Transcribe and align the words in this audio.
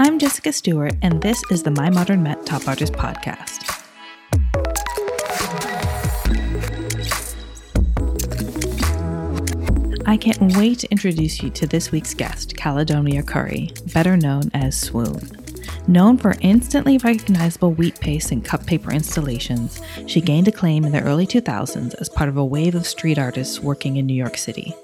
I'm 0.00 0.20
Jessica 0.20 0.52
Stewart, 0.52 0.94
and 1.02 1.20
this 1.20 1.42
is 1.50 1.64
the 1.64 1.72
My 1.72 1.90
Modern 1.90 2.22
Met 2.22 2.46
Top 2.46 2.68
Artist 2.68 2.92
Podcast. 2.92 3.64
I 10.06 10.16
can't 10.16 10.56
wait 10.56 10.78
to 10.78 10.90
introduce 10.92 11.42
you 11.42 11.50
to 11.50 11.66
this 11.66 11.90
week's 11.90 12.14
guest, 12.14 12.56
Caledonia 12.56 13.24
Curry, 13.24 13.72
better 13.92 14.16
known 14.16 14.52
as 14.54 14.78
Swoon. 14.78 15.18
Known 15.88 16.16
for 16.16 16.36
instantly 16.42 16.98
recognizable 16.98 17.72
wheat 17.72 17.98
paste 17.98 18.30
and 18.30 18.44
cut 18.44 18.64
paper 18.66 18.92
installations, 18.92 19.82
she 20.06 20.20
gained 20.20 20.46
acclaim 20.46 20.84
in 20.84 20.92
the 20.92 21.02
early 21.02 21.26
2000s 21.26 21.96
as 22.00 22.08
part 22.08 22.28
of 22.28 22.36
a 22.36 22.44
wave 22.44 22.76
of 22.76 22.86
street 22.86 23.18
artists 23.18 23.58
working 23.58 23.96
in 23.96 24.06
New 24.06 24.14
York 24.14 24.36
City. 24.36 24.76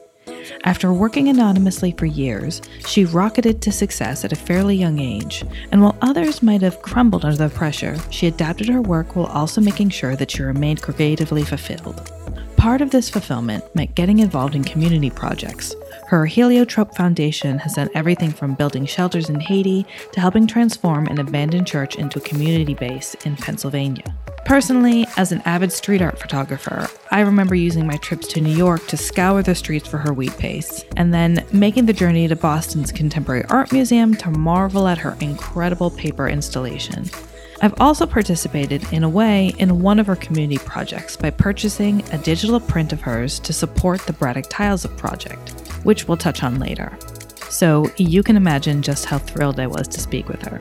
After 0.65 0.91
working 0.95 1.29
anonymously 1.29 1.93
for 1.93 2.07
years, 2.07 2.63
she 2.87 3.05
rocketed 3.05 3.61
to 3.63 3.71
success 3.71 4.25
at 4.25 4.33
a 4.33 4.37
fairly 4.37 4.75
young 4.75 4.99
age, 4.99 5.45
and 5.71 5.83
while 5.83 5.97
others 6.01 6.43
might 6.43 6.63
have 6.63 6.81
crumbled 6.81 7.27
under 7.27 7.37
the 7.37 7.55
pressure, 7.55 7.99
she 8.11 8.29
adapted 8.29 8.69
her 8.69 8.81
work 8.81 9.15
while 9.15 9.27
also 9.27 9.61
making 9.61 9.91
sure 9.91 10.17
that 10.17 10.31
she 10.31 10.43
remained 10.43 10.81
creatively 10.81 11.45
fulfilled. 11.45 12.11
Part 12.57 12.81
of 12.81 12.91
this 12.91 13.11
fulfillment 13.11 13.63
meant 13.75 13.95
getting 13.95 14.21
involved 14.21 14.55
in 14.55 14.65
community 14.65 15.11
projects. 15.11 15.75
Her 16.07 16.25
Heliotrope 16.25 16.95
Foundation 16.97 17.59
has 17.59 17.75
done 17.75 17.91
everything 17.95 18.31
from 18.31 18.55
building 18.55 18.87
shelters 18.87 19.29
in 19.29 19.41
Haiti 19.41 19.85
to 20.13 20.21
helping 20.21 20.47
transform 20.47 21.07
an 21.09 21.19
abandoned 21.19 21.67
church 21.67 21.97
into 21.97 22.19
a 22.19 22.23
community 22.23 22.73
base 22.73 23.15
in 23.27 23.37
Pennsylvania. 23.37 24.17
Personally, 24.45 25.07
as 25.17 25.33
an 25.33 25.41
avid 25.47 25.73
street 25.73 26.03
art 26.03 26.19
photographer, 26.19 26.89
I 27.11 27.21
remember 27.21 27.55
using 27.55 27.87
my 27.87 27.97
trips 27.97 28.29
to 28.29 28.43
New 28.43 28.55
York 28.55 28.87
to 28.89 28.97
scour 28.97 29.43
the 29.43 29.55
streets 29.55 29.89
for 29.89 29.97
her 29.97 30.13
wheat 30.13 30.37
paste, 30.37 30.85
and 30.99 31.15
then 31.15 31.47
making 31.51 31.87
the 31.87 31.95
journey 31.95 32.29
to 32.29 32.37
Boston's 32.37 32.93
Contemporary 32.93 33.45
Art 33.47 33.73
Museum 33.73 34.15
to 34.17 34.31
marvel 34.31 34.87
at 34.87 34.99
her 34.99 35.17
incredible 35.21 35.91
paper 35.91 36.29
installation. 36.29 37.07
I've 37.63 37.81
also 37.81 38.05
participated, 38.05 38.93
in 38.93 39.03
a 39.03 39.09
way, 39.09 39.55
in 39.59 39.81
one 39.81 39.99
of 39.99 40.07
her 40.07 40.17
community 40.17 40.59
projects 40.59 41.17
by 41.17 41.31
purchasing 41.31 42.07
a 42.13 42.19
digital 42.19 42.61
print 42.61 42.93
of 42.93 43.01
hers 43.01 43.39
to 43.41 43.55
support 43.55 44.03
the 44.03 44.13
Braddock 44.13 44.47
Tiles 44.51 44.85
project, 44.99 45.51
which 45.85 46.07
we'll 46.07 46.19
touch 46.19 46.43
on 46.43 46.61
later. 46.61 46.97
So 47.55 47.89
you 47.99 48.25
can 48.25 48.37
imagine 48.37 48.83
just 48.83 49.05
how 49.05 49.19
thrilled 49.19 49.61
I 49.61 49.69
was 49.69 49.87
to 49.87 50.01
speak 50.01 50.29
with 50.29 50.43
her. 50.43 50.61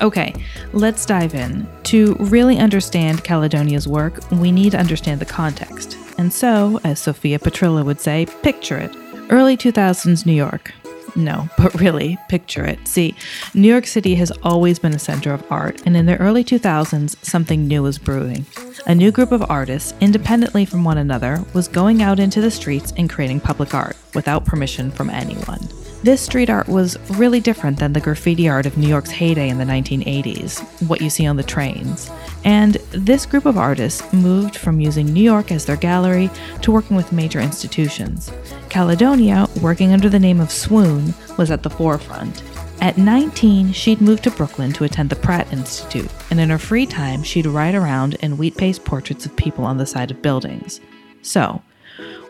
Okay, 0.00 0.34
let's 0.72 1.04
dive 1.04 1.34
in. 1.34 1.68
To 1.82 2.14
really 2.18 2.56
understand 2.56 3.22
Caledonia's 3.24 3.86
work, 3.86 4.18
we 4.30 4.50
need 4.50 4.72
to 4.72 4.78
understand 4.78 5.20
the 5.20 5.26
context. 5.26 5.98
And 6.16 6.32
so, 6.32 6.80
as 6.82 6.98
Sophia 6.98 7.38
Petrillo 7.38 7.84
would 7.84 8.00
say, 8.00 8.24
picture 8.42 8.78
it. 8.78 8.90
Early 9.28 9.54
2000s 9.54 10.24
New 10.24 10.32
York. 10.32 10.72
No, 11.14 11.46
but 11.58 11.78
really, 11.78 12.16
picture 12.30 12.64
it. 12.64 12.88
See, 12.88 13.14
New 13.52 13.68
York 13.68 13.86
City 13.86 14.14
has 14.14 14.30
always 14.42 14.78
been 14.78 14.94
a 14.94 14.98
center 14.98 15.34
of 15.34 15.44
art, 15.52 15.82
and 15.84 15.94
in 15.94 16.06
the 16.06 16.16
early 16.16 16.42
2000s, 16.42 17.22
something 17.22 17.68
new 17.68 17.82
was 17.82 17.98
brewing. 17.98 18.46
A 18.86 18.94
new 18.94 19.12
group 19.12 19.30
of 19.30 19.50
artists, 19.50 19.92
independently 20.00 20.64
from 20.64 20.84
one 20.84 20.96
another, 20.96 21.44
was 21.52 21.68
going 21.68 22.00
out 22.00 22.18
into 22.18 22.40
the 22.40 22.50
streets 22.50 22.94
and 22.96 23.10
creating 23.10 23.40
public 23.40 23.74
art 23.74 23.98
without 24.14 24.46
permission 24.46 24.90
from 24.90 25.10
anyone. 25.10 25.68
This 26.02 26.22
street 26.22 26.48
art 26.48 26.66
was 26.66 26.96
really 27.10 27.40
different 27.40 27.78
than 27.78 27.92
the 27.92 28.00
graffiti 28.00 28.48
art 28.48 28.64
of 28.64 28.78
New 28.78 28.88
York's 28.88 29.10
heyday 29.10 29.50
in 29.50 29.58
the 29.58 29.64
1980s, 29.64 30.60
what 30.88 31.02
you 31.02 31.10
see 31.10 31.26
on 31.26 31.36
the 31.36 31.42
trains. 31.42 32.10
And 32.42 32.76
this 32.90 33.26
group 33.26 33.44
of 33.44 33.58
artists 33.58 34.10
moved 34.10 34.56
from 34.56 34.80
using 34.80 35.04
New 35.12 35.22
York 35.22 35.52
as 35.52 35.66
their 35.66 35.76
gallery 35.76 36.30
to 36.62 36.72
working 36.72 36.96
with 36.96 37.12
major 37.12 37.38
institutions. 37.38 38.32
Caledonia, 38.70 39.46
working 39.60 39.92
under 39.92 40.08
the 40.08 40.18
name 40.18 40.40
of 40.40 40.50
Swoon, 40.50 41.12
was 41.36 41.50
at 41.50 41.62
the 41.62 41.68
forefront. 41.68 42.42
At 42.80 42.96
19, 42.96 43.74
she'd 43.74 44.00
moved 44.00 44.24
to 44.24 44.30
Brooklyn 44.30 44.72
to 44.72 44.84
attend 44.84 45.10
the 45.10 45.16
Pratt 45.16 45.52
Institute, 45.52 46.10
and 46.30 46.40
in 46.40 46.48
her 46.48 46.56
free 46.56 46.86
time, 46.86 47.22
she'd 47.22 47.44
ride 47.44 47.74
around 47.74 48.16
and 48.20 48.38
wheat 48.38 48.56
paste 48.56 48.86
portraits 48.86 49.26
of 49.26 49.36
people 49.36 49.66
on 49.66 49.76
the 49.76 49.84
side 49.84 50.10
of 50.10 50.22
buildings. 50.22 50.80
So, 51.20 51.60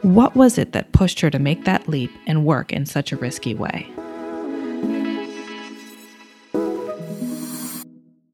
what 0.02 0.34
was 0.34 0.56
it 0.58 0.72
that 0.72 0.92
pushed 0.92 1.20
her 1.20 1.30
to 1.30 1.38
make 1.38 1.64
that 1.64 1.88
leap 1.88 2.10
and 2.26 2.44
work 2.44 2.72
in 2.72 2.86
such 2.86 3.12
a 3.12 3.16
risky 3.16 3.54
way? 3.54 3.86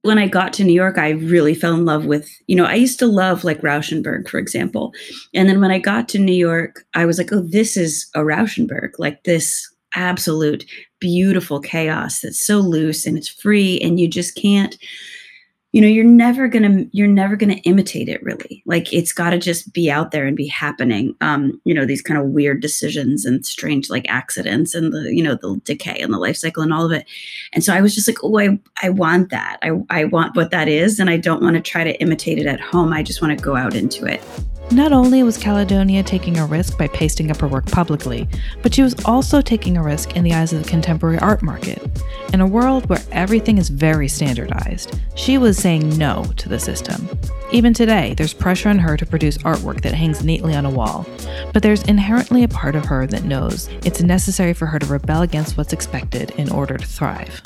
When 0.02 0.18
I 0.18 0.28
got 0.28 0.52
to 0.54 0.64
New 0.64 0.72
York, 0.72 0.98
I 0.98 1.10
really 1.10 1.54
fell 1.54 1.74
in 1.74 1.84
love 1.84 2.06
with, 2.06 2.30
you 2.46 2.54
know, 2.54 2.64
I 2.64 2.74
used 2.74 3.00
to 3.00 3.06
love 3.06 3.42
like 3.42 3.60
Rauschenberg, 3.62 4.28
for 4.28 4.38
example. 4.38 4.92
And 5.34 5.48
then 5.48 5.60
when 5.60 5.72
I 5.72 5.80
got 5.80 6.08
to 6.10 6.20
New 6.20 6.32
York, 6.32 6.84
I 6.94 7.04
was 7.04 7.18
like, 7.18 7.32
oh, 7.32 7.40
this 7.40 7.76
is 7.76 8.08
a 8.14 8.20
Rauschenberg, 8.20 8.90
like 8.98 9.24
this 9.24 9.68
absolute 9.96 10.64
beautiful 11.00 11.58
chaos 11.58 12.20
that's 12.20 12.44
so 12.44 12.58
loose 12.58 13.06
and 13.06 13.18
it's 13.18 13.28
free 13.28 13.80
and 13.80 13.98
you 13.98 14.06
just 14.06 14.36
can't 14.36 14.76
you 15.72 15.80
know 15.80 15.88
you're 15.88 16.04
never 16.04 16.48
gonna 16.48 16.84
you're 16.92 17.06
never 17.06 17.36
gonna 17.36 17.60
imitate 17.64 18.08
it 18.08 18.22
really. 18.22 18.62
Like 18.66 18.92
it's 18.92 19.12
got 19.12 19.30
to 19.30 19.38
just 19.38 19.72
be 19.72 19.90
out 19.90 20.10
there 20.10 20.26
and 20.26 20.36
be 20.36 20.46
happening. 20.46 21.14
Um 21.20 21.60
you 21.64 21.74
know 21.74 21.84
these 21.84 22.02
kind 22.02 22.18
of 22.20 22.28
weird 22.28 22.62
decisions 22.62 23.24
and 23.24 23.44
strange 23.44 23.90
like 23.90 24.06
accidents 24.08 24.74
and 24.74 24.92
the 24.92 25.14
you 25.14 25.22
know 25.22 25.34
the 25.34 25.60
decay 25.64 26.00
and 26.00 26.12
the 26.12 26.18
life 26.18 26.36
cycle 26.36 26.62
and 26.62 26.72
all 26.72 26.86
of 26.86 26.92
it. 26.92 27.06
And 27.52 27.62
so 27.62 27.74
i 27.74 27.80
was 27.80 27.94
just 27.94 28.08
like 28.08 28.22
oh 28.22 28.38
i 28.38 28.58
i 28.82 28.88
want 28.88 29.30
that. 29.30 29.58
I 29.62 29.72
i 29.90 30.04
want 30.04 30.36
what 30.36 30.50
that 30.50 30.68
is 30.68 30.98
and 30.98 31.10
i 31.10 31.16
don't 31.16 31.42
want 31.42 31.56
to 31.56 31.62
try 31.62 31.84
to 31.84 32.00
imitate 32.00 32.38
it 32.38 32.46
at 32.46 32.60
home. 32.60 32.92
I 32.92 33.02
just 33.02 33.20
want 33.20 33.36
to 33.38 33.44
go 33.44 33.56
out 33.56 33.74
into 33.74 34.06
it 34.06 34.22
not 34.70 34.92
only 34.92 35.22
was 35.22 35.38
Caledonia 35.38 36.02
taking 36.02 36.38
a 36.38 36.46
risk 36.46 36.76
by 36.76 36.88
pasting 36.88 37.30
up 37.30 37.38
her 37.38 37.48
work 37.48 37.66
publicly, 37.66 38.28
but 38.62 38.74
she 38.74 38.82
was 38.82 38.94
also 39.04 39.40
taking 39.40 39.76
a 39.76 39.82
risk 39.82 40.16
in 40.16 40.24
the 40.24 40.34
eyes 40.34 40.52
of 40.52 40.62
the 40.62 40.68
contemporary 40.68 41.18
art 41.18 41.42
market. 41.42 41.80
In 42.32 42.40
a 42.40 42.46
world 42.46 42.88
where 42.88 43.02
everything 43.12 43.58
is 43.58 43.68
very 43.68 44.08
standardized, 44.08 44.98
she 45.14 45.38
was 45.38 45.56
saying 45.56 45.96
no 45.96 46.24
to 46.36 46.48
the 46.48 46.58
system. 46.58 47.08
Even 47.52 47.72
today, 47.72 48.14
there's 48.14 48.34
pressure 48.34 48.68
on 48.68 48.78
her 48.78 48.96
to 48.96 49.06
produce 49.06 49.38
artwork 49.38 49.82
that 49.82 49.94
hangs 49.94 50.24
neatly 50.24 50.54
on 50.54 50.66
a 50.66 50.70
wall, 50.70 51.06
but 51.52 51.62
there's 51.62 51.84
inherently 51.84 52.42
a 52.42 52.48
part 52.48 52.74
of 52.74 52.84
her 52.86 53.06
that 53.06 53.24
knows 53.24 53.68
it's 53.84 54.02
necessary 54.02 54.52
for 54.52 54.66
her 54.66 54.78
to 54.78 54.86
rebel 54.86 55.22
against 55.22 55.56
what's 55.56 55.72
expected 55.72 56.30
in 56.32 56.50
order 56.50 56.76
to 56.76 56.86
thrive 56.86 57.40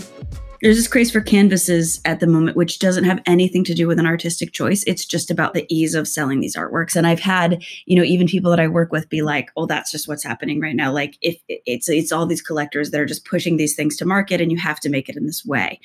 there's 0.62 0.76
this 0.76 0.88
craze 0.88 1.10
for 1.10 1.20
canvases 1.20 2.00
at 2.04 2.20
the 2.20 2.26
moment, 2.26 2.56
which 2.56 2.78
doesn't 2.78 3.04
have 3.04 3.22
anything 3.26 3.64
to 3.64 3.74
do 3.74 3.86
with 3.86 3.98
an 3.98 4.06
artistic 4.06 4.52
choice. 4.52 4.84
It's 4.86 5.04
just 5.04 5.30
about 5.30 5.54
the 5.54 5.66
ease 5.68 5.94
of 5.94 6.06
selling 6.06 6.40
these 6.40 6.56
artworks. 6.56 6.94
And 6.96 7.06
I've 7.06 7.20
had, 7.20 7.62
you 7.86 7.96
know, 7.96 8.02
even 8.02 8.26
people 8.26 8.50
that 8.50 8.60
I 8.60 8.68
work 8.68 8.92
with 8.92 9.08
be 9.08 9.22
like, 9.22 9.50
"Oh, 9.56 9.66
that's 9.66 9.90
just 9.90 10.08
what's 10.08 10.24
happening 10.24 10.60
right 10.60 10.76
now." 10.76 10.92
Like, 10.92 11.16
if 11.22 11.38
it's 11.48 11.88
it's 11.88 12.12
all 12.12 12.26
these 12.26 12.42
collectors 12.42 12.90
that 12.90 13.00
are 13.00 13.06
just 13.06 13.24
pushing 13.24 13.56
these 13.56 13.74
things 13.74 13.96
to 13.98 14.04
market, 14.04 14.40
and 14.40 14.50
you 14.50 14.58
have 14.58 14.80
to 14.80 14.90
make 14.90 15.08
it 15.08 15.16
in 15.16 15.26
this 15.26 15.44
way. 15.44 15.80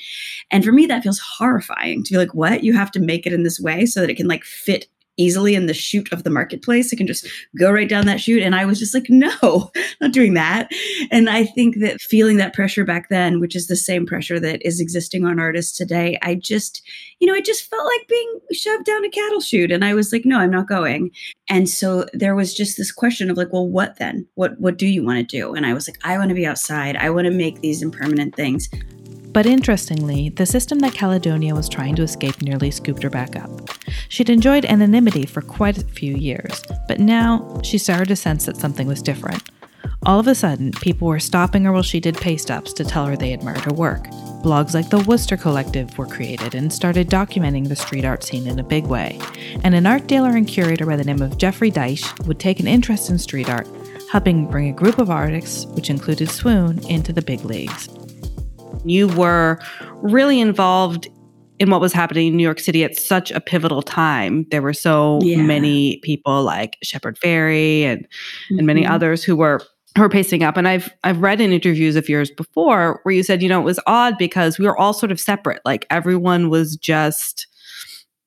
And 0.51 0.63
for 0.63 0.71
me, 0.71 0.85
that 0.87 1.03
feels 1.03 1.19
horrifying 1.19 2.03
to 2.03 2.13
be 2.13 2.17
like, 2.17 2.33
"What? 2.33 2.63
You 2.63 2.73
have 2.73 2.91
to 2.91 2.99
make 2.99 3.25
it 3.25 3.33
in 3.33 3.43
this 3.43 3.59
way 3.59 3.85
so 3.85 4.01
that 4.01 4.09
it 4.09 4.15
can 4.15 4.27
like 4.27 4.43
fit 4.43 4.87
easily 5.17 5.55
in 5.55 5.65
the 5.65 5.73
chute 5.73 6.11
of 6.11 6.23
the 6.23 6.29
marketplace. 6.29 6.93
I 6.93 6.97
can 6.97 7.07
just 7.07 7.27
go 7.57 7.71
right 7.71 7.87
down 7.87 8.05
that 8.05 8.21
chute. 8.21 8.43
And 8.43 8.55
I 8.55 8.65
was 8.65 8.79
just 8.79 8.93
like, 8.93 9.09
no, 9.09 9.71
not 10.01 10.11
doing 10.11 10.33
that. 10.33 10.69
And 11.11 11.29
I 11.29 11.45
think 11.45 11.79
that 11.79 12.01
feeling 12.01 12.37
that 12.37 12.53
pressure 12.53 12.85
back 12.85 13.09
then, 13.09 13.39
which 13.39 13.55
is 13.55 13.67
the 13.67 13.75
same 13.75 14.05
pressure 14.05 14.39
that 14.39 14.65
is 14.65 14.79
existing 14.79 15.25
on 15.25 15.39
artists 15.39 15.75
today, 15.77 16.17
I 16.21 16.35
just, 16.35 16.81
you 17.19 17.27
know, 17.27 17.33
it 17.33 17.45
just 17.45 17.69
felt 17.69 17.85
like 17.85 18.07
being 18.07 18.39
shoved 18.51 18.85
down 18.85 19.05
a 19.05 19.09
cattle 19.09 19.41
chute. 19.41 19.71
And 19.71 19.85
I 19.85 19.93
was 19.93 20.11
like, 20.11 20.25
no, 20.25 20.39
I'm 20.39 20.51
not 20.51 20.67
going. 20.67 21.11
And 21.49 21.69
so 21.69 22.05
there 22.13 22.35
was 22.35 22.53
just 22.53 22.77
this 22.77 22.91
question 22.91 23.29
of 23.29 23.37
like, 23.37 23.53
well, 23.53 23.67
what 23.67 23.97
then? 23.97 24.27
What 24.35 24.59
what 24.59 24.77
do 24.77 24.87
you 24.87 25.03
want 25.03 25.17
to 25.17 25.37
do? 25.37 25.53
And 25.53 25.65
I 25.65 25.73
was 25.73 25.87
like, 25.87 25.99
I 26.03 26.17
want 26.17 26.29
to 26.29 26.35
be 26.35 26.45
outside. 26.45 26.95
I 26.95 27.09
want 27.09 27.25
to 27.25 27.31
make 27.31 27.61
these 27.61 27.81
impermanent 27.81 28.35
things. 28.35 28.69
But 29.35 29.45
interestingly, 29.45 30.29
the 30.29 30.45
system 30.45 30.79
that 30.79 30.93
Caledonia 30.93 31.53
was 31.53 31.67
trying 31.67 31.97
to 31.97 32.03
escape 32.03 32.41
nearly 32.41 32.71
scooped 32.71 33.03
her 33.03 33.09
back 33.09 33.35
up. 33.35 33.49
She'd 34.07 34.29
enjoyed 34.29 34.63
anonymity 34.63 35.25
for 35.25 35.41
quite 35.41 35.77
a 35.77 35.83
few 35.83 36.15
years, 36.15 36.63
but 36.87 37.01
now 37.01 37.59
she 37.61 37.77
started 37.77 38.07
to 38.07 38.15
sense 38.15 38.45
that 38.45 38.55
something 38.55 38.87
was 38.87 39.01
different. 39.01 39.43
All 40.05 40.21
of 40.21 40.27
a 40.27 40.35
sudden, 40.35 40.71
people 40.71 41.09
were 41.09 41.19
stopping 41.19 41.65
her 41.65 41.73
while 41.73 41.83
she 41.83 41.99
did 41.99 42.15
paste 42.15 42.49
ups 42.49 42.71
to 42.73 42.85
tell 42.85 43.07
her 43.07 43.17
they 43.17 43.33
admired 43.33 43.65
her 43.65 43.73
work. 43.73 44.05
Blogs 44.41 44.73
like 44.73 44.89
the 44.89 44.99
Wooster 44.99 45.35
Collective 45.35 45.97
were 45.97 46.07
created 46.07 46.55
and 46.55 46.71
started 46.71 47.09
documenting 47.09 47.67
the 47.67 47.75
street 47.75 48.05
art 48.05 48.23
scene 48.23 48.47
in 48.47 48.59
a 48.59 48.63
big 48.63 48.85
way. 48.85 49.19
And 49.65 49.75
an 49.75 49.85
art 49.85 50.07
dealer 50.07 50.29
and 50.29 50.47
curator 50.47 50.85
by 50.85 50.95
the 50.95 51.03
name 51.03 51.21
of 51.21 51.37
Jeffrey 51.37 51.71
Deitch 51.71 52.25
would 52.25 52.39
take 52.39 52.61
an 52.61 52.67
interest 52.67 53.09
in 53.09 53.19
street 53.19 53.49
art, 53.49 53.67
helping 54.09 54.49
bring 54.49 54.69
a 54.69 54.73
group 54.73 54.97
of 54.97 55.09
artists, 55.09 55.65
which 55.65 55.89
included 55.89 56.29
Swoon, 56.29 56.79
into 56.87 57.11
the 57.11 57.21
big 57.21 57.43
leagues. 57.43 57.89
You 58.85 59.07
were 59.09 59.59
really 59.95 60.39
involved 60.39 61.09
in 61.59 61.69
what 61.69 61.81
was 61.81 61.93
happening 61.93 62.27
in 62.27 62.37
New 62.37 62.43
York 62.43 62.59
City 62.59 62.83
at 62.83 62.97
such 62.97 63.31
a 63.31 63.39
pivotal 63.39 63.81
time. 63.81 64.45
There 64.51 64.61
were 64.61 64.73
so 64.73 65.19
yeah. 65.21 65.41
many 65.41 65.97
people 65.97 66.43
like 66.43 66.77
Shepard 66.83 67.17
Fairey 67.19 67.81
and 67.81 68.01
mm-hmm. 68.01 68.57
and 68.57 68.67
many 68.67 68.83
mm-hmm. 68.83 68.91
others 68.91 69.23
who 69.23 69.35
were 69.35 69.61
who 69.95 70.01
were 70.01 70.09
pacing 70.09 70.43
up. 70.43 70.57
And 70.57 70.67
I've 70.67 70.93
I've 71.03 71.21
read 71.21 71.39
in 71.41 71.51
interviews 71.51 71.95
of 71.95 72.09
yours 72.09 72.29
before 72.29 72.99
where 73.03 73.15
you 73.15 73.23
said, 73.23 73.41
you 73.41 73.49
know, 73.49 73.61
it 73.61 73.65
was 73.65 73.79
odd 73.87 74.17
because 74.17 74.59
we 74.59 74.65
were 74.65 74.77
all 74.77 74.93
sort 74.93 75.11
of 75.11 75.19
separate. 75.19 75.61
Like 75.65 75.85
everyone 75.89 76.49
was 76.49 76.75
just, 76.75 77.47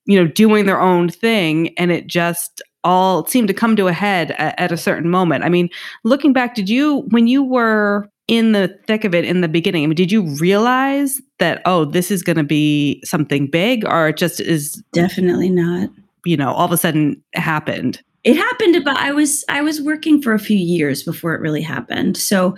you 0.05 0.19
know, 0.19 0.27
doing 0.27 0.65
their 0.65 0.81
own 0.81 1.09
thing. 1.09 1.77
And 1.77 1.91
it 1.91 2.07
just 2.07 2.61
all 2.83 3.25
seemed 3.27 3.49
to 3.49 3.53
come 3.53 3.75
to 3.75 3.87
a 3.87 3.93
head 3.93 4.31
at, 4.31 4.59
at 4.59 4.71
a 4.71 4.77
certain 4.77 5.09
moment. 5.09 5.43
I 5.43 5.49
mean, 5.49 5.69
looking 6.03 6.33
back, 6.33 6.55
did 6.55 6.69
you 6.69 7.01
when 7.09 7.27
you 7.27 7.43
were 7.43 8.09
in 8.29 8.51
the 8.51 8.67
thick 8.85 9.03
of 9.03 9.15
it 9.15 9.25
in 9.25 9.41
the 9.41 9.47
beginning? 9.47 9.83
I 9.83 9.87
mean, 9.87 9.95
did 9.95 10.11
you 10.11 10.21
realize 10.35 11.19
that, 11.39 11.63
oh, 11.65 11.83
this 11.83 12.11
is 12.11 12.21
going 12.21 12.37
to 12.37 12.43
be 12.43 13.01
something 13.03 13.47
big, 13.47 13.83
or 13.85 14.09
it 14.09 14.17
just 14.17 14.39
is 14.39 14.81
definitely 14.93 15.49
not? 15.49 15.89
You 16.25 16.37
know, 16.37 16.51
all 16.53 16.65
of 16.65 16.71
a 16.71 16.77
sudden 16.77 17.21
happened. 17.33 18.01
It 18.23 18.35
happened, 18.35 18.83
but 18.85 18.97
I 18.97 19.11
was 19.11 19.43
I 19.49 19.61
was 19.61 19.81
working 19.81 20.21
for 20.21 20.33
a 20.33 20.39
few 20.39 20.57
years 20.57 21.01
before 21.01 21.33
it 21.33 21.41
really 21.41 21.61
happened. 21.61 22.17
So, 22.17 22.55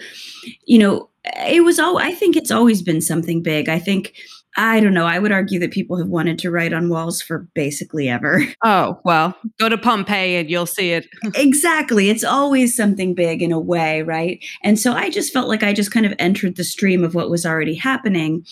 you 0.65 0.77
know, 0.77 1.09
it 1.47 1.63
was 1.63 1.79
all. 1.79 1.99
I 1.99 2.11
think 2.11 2.35
it's 2.35 2.51
always 2.51 2.81
been 2.81 2.99
something 2.99 3.41
big. 3.41 3.69
I 3.69 3.79
think 3.79 4.13
I 4.57 4.79
don't 4.79 4.93
know. 4.93 5.05
I 5.05 5.19
would 5.19 5.31
argue 5.31 5.59
that 5.59 5.71
people 5.71 5.97
have 5.97 6.07
wanted 6.07 6.37
to 6.39 6.51
write 6.51 6.73
on 6.73 6.89
walls 6.89 7.21
for 7.21 7.47
basically 7.53 8.09
ever. 8.09 8.43
Oh, 8.63 8.99
well, 9.03 9.35
go 9.59 9.69
to 9.69 9.77
Pompeii 9.77 10.35
and 10.35 10.49
you'll 10.49 10.67
see 10.67 10.91
it. 10.91 11.07
exactly. 11.35 12.09
It's 12.09 12.23
always 12.23 12.75
something 12.75 13.15
big 13.15 13.41
in 13.41 13.51
a 13.51 13.59
way, 13.59 14.03
right? 14.03 14.43
And 14.63 14.77
so 14.77 14.93
I 14.93 15.09
just 15.09 15.33
felt 15.33 15.47
like 15.47 15.63
I 15.63 15.73
just 15.73 15.91
kind 15.91 16.05
of 16.05 16.13
entered 16.19 16.57
the 16.57 16.63
stream 16.63 17.03
of 17.03 17.15
what 17.15 17.31
was 17.31 17.43
already 17.43 17.73
happening. 17.73 18.45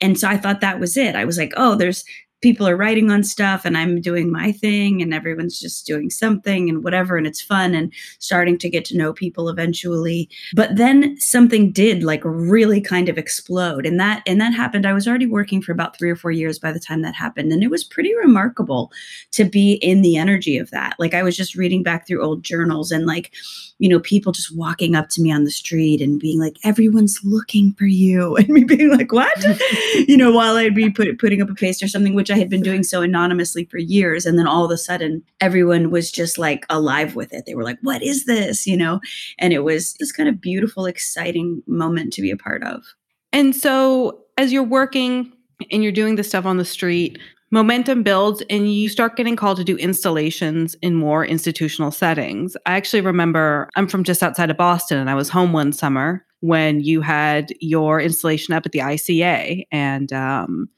And 0.00 0.18
so 0.18 0.28
I 0.28 0.36
thought 0.36 0.60
that 0.60 0.78
was 0.78 0.96
it. 0.96 1.16
I 1.16 1.24
was 1.24 1.36
like, 1.36 1.52
oh, 1.56 1.74
there's 1.74 2.04
people 2.46 2.68
are 2.68 2.76
writing 2.76 3.10
on 3.10 3.24
stuff 3.24 3.64
and 3.64 3.76
I'm 3.76 4.00
doing 4.00 4.30
my 4.30 4.52
thing 4.52 5.02
and 5.02 5.12
everyone's 5.12 5.58
just 5.58 5.84
doing 5.84 6.10
something 6.10 6.68
and 6.68 6.84
whatever 6.84 7.16
and 7.16 7.26
it's 7.26 7.42
fun 7.42 7.74
and 7.74 7.92
starting 8.20 8.56
to 8.58 8.70
get 8.70 8.84
to 8.84 8.96
know 8.96 9.12
people 9.12 9.48
eventually. 9.48 10.30
But 10.54 10.76
then 10.76 11.18
something 11.18 11.72
did 11.72 12.04
like 12.04 12.20
really 12.24 12.80
kind 12.80 13.08
of 13.08 13.18
explode 13.18 13.84
and 13.84 13.98
that 13.98 14.22
and 14.28 14.40
that 14.40 14.54
happened 14.54 14.86
I 14.86 14.92
was 14.92 15.08
already 15.08 15.26
working 15.26 15.60
for 15.60 15.72
about 15.72 15.98
3 15.98 16.08
or 16.08 16.14
4 16.14 16.30
years 16.30 16.60
by 16.60 16.70
the 16.70 16.78
time 16.78 17.02
that 17.02 17.16
happened 17.16 17.50
and 17.50 17.64
it 17.64 17.70
was 17.70 17.82
pretty 17.82 18.14
remarkable 18.14 18.92
to 19.32 19.44
be 19.44 19.72
in 19.82 20.02
the 20.02 20.16
energy 20.16 20.56
of 20.56 20.70
that. 20.70 20.94
Like 21.00 21.14
I 21.14 21.24
was 21.24 21.36
just 21.36 21.56
reading 21.56 21.82
back 21.82 22.06
through 22.06 22.22
old 22.22 22.44
journals 22.44 22.92
and 22.92 23.06
like 23.06 23.32
you 23.78 23.88
know 23.88 23.98
people 23.98 24.30
just 24.30 24.56
walking 24.56 24.94
up 24.94 25.08
to 25.08 25.20
me 25.20 25.32
on 25.32 25.42
the 25.42 25.50
street 25.50 26.00
and 26.00 26.20
being 26.20 26.38
like 26.38 26.58
everyone's 26.62 27.18
looking 27.24 27.72
for 27.72 27.86
you 27.86 28.36
and 28.36 28.48
me 28.50 28.62
being 28.62 28.96
like 28.96 29.10
what? 29.10 29.36
you 30.06 30.16
know 30.16 30.30
while 30.30 30.54
I'd 30.54 30.76
be 30.76 30.90
put, 30.90 31.18
putting 31.18 31.42
up 31.42 31.50
a 31.50 31.54
paste 31.54 31.82
or 31.82 31.88
something 31.88 32.14
which 32.14 32.26
which 32.26 32.35
I 32.36 32.40
had 32.40 32.50
been 32.50 32.62
doing 32.62 32.82
so 32.82 33.00
anonymously 33.00 33.64
for 33.64 33.78
years. 33.78 34.26
And 34.26 34.38
then 34.38 34.46
all 34.46 34.62
of 34.62 34.70
a 34.70 34.76
sudden, 34.76 35.22
everyone 35.40 35.90
was 35.90 36.10
just 36.10 36.36
like 36.36 36.66
alive 36.68 37.16
with 37.16 37.32
it. 37.32 37.46
They 37.46 37.54
were 37.54 37.64
like, 37.64 37.78
what 37.80 38.02
is 38.02 38.26
this? 38.26 38.66
You 38.66 38.76
know? 38.76 39.00
And 39.38 39.54
it 39.54 39.60
was 39.60 39.94
this 39.94 40.12
kind 40.12 40.28
of 40.28 40.38
beautiful, 40.38 40.84
exciting 40.84 41.62
moment 41.66 42.12
to 42.12 42.20
be 42.20 42.30
a 42.30 42.36
part 42.36 42.62
of. 42.62 42.84
And 43.32 43.56
so 43.56 44.22
as 44.36 44.52
you're 44.52 44.62
working 44.62 45.32
and 45.72 45.82
you're 45.82 45.92
doing 45.92 46.16
this 46.16 46.28
stuff 46.28 46.44
on 46.44 46.58
the 46.58 46.64
street, 46.66 47.18
momentum 47.50 48.02
builds 48.02 48.42
and 48.50 48.70
you 48.70 48.90
start 48.90 49.16
getting 49.16 49.34
called 49.34 49.56
to 49.56 49.64
do 49.64 49.76
installations 49.78 50.74
in 50.82 50.94
more 50.94 51.24
institutional 51.24 51.90
settings. 51.90 52.54
I 52.66 52.76
actually 52.76 53.00
remember 53.00 53.70
I'm 53.76 53.88
from 53.88 54.04
just 54.04 54.22
outside 54.22 54.50
of 54.50 54.58
Boston 54.58 54.98
and 54.98 55.08
I 55.08 55.14
was 55.14 55.30
home 55.30 55.54
one 55.54 55.72
summer 55.72 56.22
when 56.40 56.80
you 56.80 57.00
had 57.00 57.54
your 57.60 57.98
installation 57.98 58.52
up 58.52 58.66
at 58.66 58.72
the 58.72 58.80
ICA. 58.80 59.64
And 59.72 60.12
um, 60.12 60.68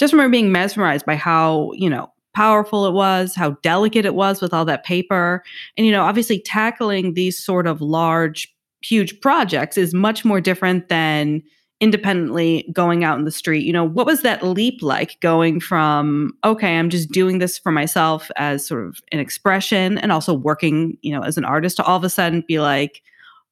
just 0.00 0.12
remember 0.12 0.32
being 0.32 0.50
mesmerized 0.50 1.06
by 1.06 1.14
how, 1.14 1.70
you 1.74 1.88
know, 1.88 2.10
powerful 2.34 2.86
it 2.86 2.92
was, 2.92 3.34
how 3.34 3.50
delicate 3.62 4.04
it 4.04 4.14
was 4.14 4.40
with 4.40 4.54
all 4.54 4.64
that 4.64 4.84
paper. 4.84 5.44
And, 5.76 5.86
you 5.86 5.92
know, 5.92 6.02
obviously 6.02 6.40
tackling 6.40 7.14
these 7.14 7.38
sort 7.38 7.66
of 7.66 7.80
large, 7.80 8.52
huge 8.82 9.20
projects 9.20 9.76
is 9.76 9.92
much 9.92 10.24
more 10.24 10.40
different 10.40 10.88
than 10.88 11.42
independently 11.80 12.70
going 12.72 13.04
out 13.04 13.18
in 13.18 13.24
the 13.24 13.30
street. 13.30 13.64
You 13.64 13.72
know, 13.72 13.84
what 13.84 14.06
was 14.06 14.22
that 14.22 14.42
leap 14.42 14.82
like 14.82 15.18
going 15.20 15.60
from, 15.60 16.32
okay, 16.44 16.78
I'm 16.78 16.90
just 16.90 17.10
doing 17.10 17.38
this 17.38 17.58
for 17.58 17.72
myself 17.72 18.30
as 18.36 18.66
sort 18.66 18.86
of 18.86 19.00
an 19.12 19.18
expression 19.18 19.98
and 19.98 20.12
also 20.12 20.34
working, 20.34 20.98
you 21.02 21.12
know, 21.12 21.22
as 21.22 21.38
an 21.38 21.44
artist 21.44 21.76
to 21.78 21.84
all 21.84 21.96
of 21.96 22.04
a 22.04 22.10
sudden 22.10 22.44
be 22.46 22.60
like, 22.60 23.02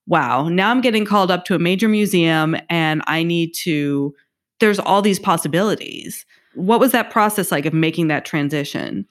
wow, 0.07 0.49
now 0.49 0.71
I'm 0.71 0.81
getting 0.81 1.05
called 1.05 1.31
up 1.31 1.45
to 1.47 1.55
a 1.55 1.59
major 1.59 1.89
museum 1.89 2.57
and 2.71 3.03
I 3.07 3.23
need 3.23 3.55
to, 3.63 4.15
there's 4.61 4.79
all 4.79 5.03
these 5.03 5.19
possibilities. 5.19 6.25
What 6.59 6.81
was 6.81 6.91
that 6.93 7.11
process 7.11 7.53
like 7.53 7.67
of 7.67 7.73
making 7.73 8.09
that 8.09 8.25
transition? 8.25 9.07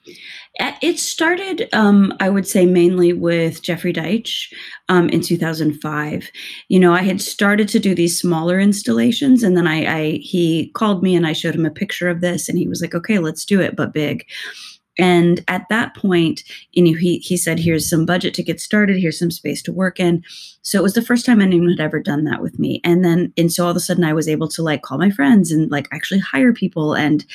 It 0.81 0.99
started, 0.99 1.69
um, 1.71 2.13
I 2.19 2.29
would 2.29 2.47
say, 2.47 2.65
mainly 2.65 3.13
with 3.13 3.61
Jeffrey 3.61 3.93
Deitch 3.93 4.51
um, 4.89 5.07
in 5.09 5.21
2005. 5.21 6.29
You 6.67 6.79
know, 6.79 6.93
I 6.93 7.03
had 7.03 7.21
started 7.21 7.69
to 7.69 7.79
do 7.79 7.95
these 7.95 8.19
smaller 8.19 8.59
installations, 8.59 9.43
and 9.43 9.55
then 9.55 9.67
I, 9.67 9.85
I 9.85 10.11
he 10.21 10.71
called 10.73 11.03
me 11.03 11.15
and 11.15 11.25
I 11.25 11.33
showed 11.33 11.55
him 11.55 11.65
a 11.65 11.71
picture 11.71 12.09
of 12.09 12.21
this, 12.21 12.49
and 12.49 12.57
he 12.57 12.67
was 12.67 12.81
like, 12.81 12.93
"Okay, 12.93 13.19
let's 13.19 13.45
do 13.45 13.61
it, 13.61 13.75
but 13.75 13.93
big." 13.93 14.25
And 14.99 15.43
at 15.47 15.67
that 15.69 15.95
point, 15.95 16.43
you 16.73 16.83
know, 16.83 16.97
he 16.97 17.19
he 17.19 17.37
said, 17.37 17.59
"Here's 17.59 17.89
some 17.89 18.05
budget 18.05 18.33
to 18.33 18.43
get 18.43 18.59
started. 18.59 18.97
Here's 18.97 19.19
some 19.19 19.31
space 19.31 19.61
to 19.63 19.71
work 19.71 19.99
in." 19.99 20.23
So 20.67 20.77
it 20.77 20.83
was 20.83 20.95
the 20.95 21.01
first 21.01 21.25
time 21.25 21.39
anyone 21.39 21.69
had 21.69 21.79
ever 21.79 22.01
done 22.01 22.25
that 22.25 22.41
with 22.41 22.59
me. 22.59 22.81
And 22.83 23.05
then, 23.05 23.31
and 23.37 23.49
so 23.53 23.63
all 23.63 23.71
of 23.71 23.77
a 23.77 23.79
sudden, 23.79 24.03
I 24.03 24.11
was 24.11 24.27
able 24.27 24.49
to 24.49 24.61
like 24.61 24.81
call 24.81 24.97
my 24.97 25.09
friends 25.09 25.49
and 25.49 25.71
like 25.71 25.87
actually 25.93 26.19
hire 26.19 26.51
people 26.51 26.93
and 26.93 27.25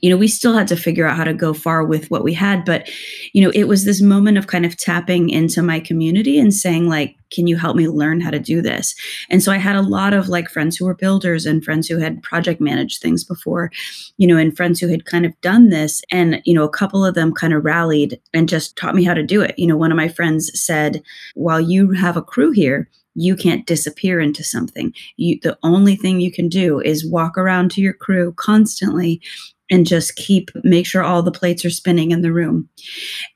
you 0.00 0.08
know, 0.08 0.16
we 0.16 0.28
still 0.28 0.54
had 0.54 0.68
to 0.68 0.76
figure 0.76 1.06
out 1.06 1.16
how 1.16 1.24
to 1.24 1.34
go 1.34 1.52
far 1.52 1.84
with 1.84 2.10
what 2.10 2.24
we 2.24 2.32
had. 2.32 2.64
But, 2.64 2.88
you 3.32 3.42
know, 3.42 3.52
it 3.54 3.64
was 3.64 3.84
this 3.84 4.00
moment 4.00 4.38
of 4.38 4.46
kind 4.46 4.64
of 4.64 4.76
tapping 4.76 5.28
into 5.28 5.62
my 5.62 5.80
community 5.80 6.38
and 6.38 6.54
saying, 6.54 6.88
like, 6.88 7.16
can 7.30 7.46
you 7.46 7.56
help 7.56 7.76
me 7.76 7.86
learn 7.86 8.20
how 8.20 8.30
to 8.30 8.40
do 8.40 8.60
this? 8.60 8.94
And 9.28 9.42
so 9.42 9.52
I 9.52 9.58
had 9.58 9.76
a 9.76 9.82
lot 9.82 10.12
of 10.12 10.28
like 10.28 10.48
friends 10.48 10.76
who 10.76 10.84
were 10.86 10.94
builders 10.94 11.46
and 11.46 11.62
friends 11.62 11.86
who 11.86 11.98
had 11.98 12.22
project 12.22 12.60
managed 12.60 13.00
things 13.00 13.22
before, 13.22 13.70
you 14.16 14.26
know, 14.26 14.36
and 14.36 14.56
friends 14.56 14.80
who 14.80 14.88
had 14.88 15.04
kind 15.04 15.24
of 15.24 15.38
done 15.40 15.68
this. 15.68 16.02
And, 16.10 16.42
you 16.44 16.54
know, 16.54 16.64
a 16.64 16.68
couple 16.68 17.04
of 17.04 17.14
them 17.14 17.32
kind 17.32 17.52
of 17.52 17.64
rallied 17.64 18.18
and 18.34 18.48
just 18.48 18.76
taught 18.76 18.96
me 18.96 19.04
how 19.04 19.14
to 19.14 19.22
do 19.22 19.42
it. 19.42 19.56
You 19.58 19.66
know, 19.66 19.76
one 19.76 19.92
of 19.92 19.96
my 19.96 20.08
friends 20.08 20.50
said, 20.60 21.02
while 21.34 21.60
you 21.60 21.92
have 21.92 22.16
a 22.16 22.22
crew 22.22 22.50
here, 22.50 22.79
you 23.14 23.36
can't 23.36 23.66
disappear 23.66 24.20
into 24.20 24.44
something. 24.44 24.92
You 25.16 25.38
the 25.42 25.58
only 25.62 25.96
thing 25.96 26.20
you 26.20 26.32
can 26.32 26.48
do 26.48 26.80
is 26.80 27.08
walk 27.08 27.36
around 27.36 27.70
to 27.72 27.80
your 27.80 27.94
crew 27.94 28.32
constantly 28.36 29.20
and 29.70 29.86
just 29.86 30.16
keep 30.16 30.50
make 30.64 30.86
sure 30.86 31.02
all 31.02 31.22
the 31.22 31.30
plates 31.30 31.64
are 31.64 31.70
spinning 31.70 32.10
in 32.10 32.22
the 32.22 32.32
room 32.32 32.68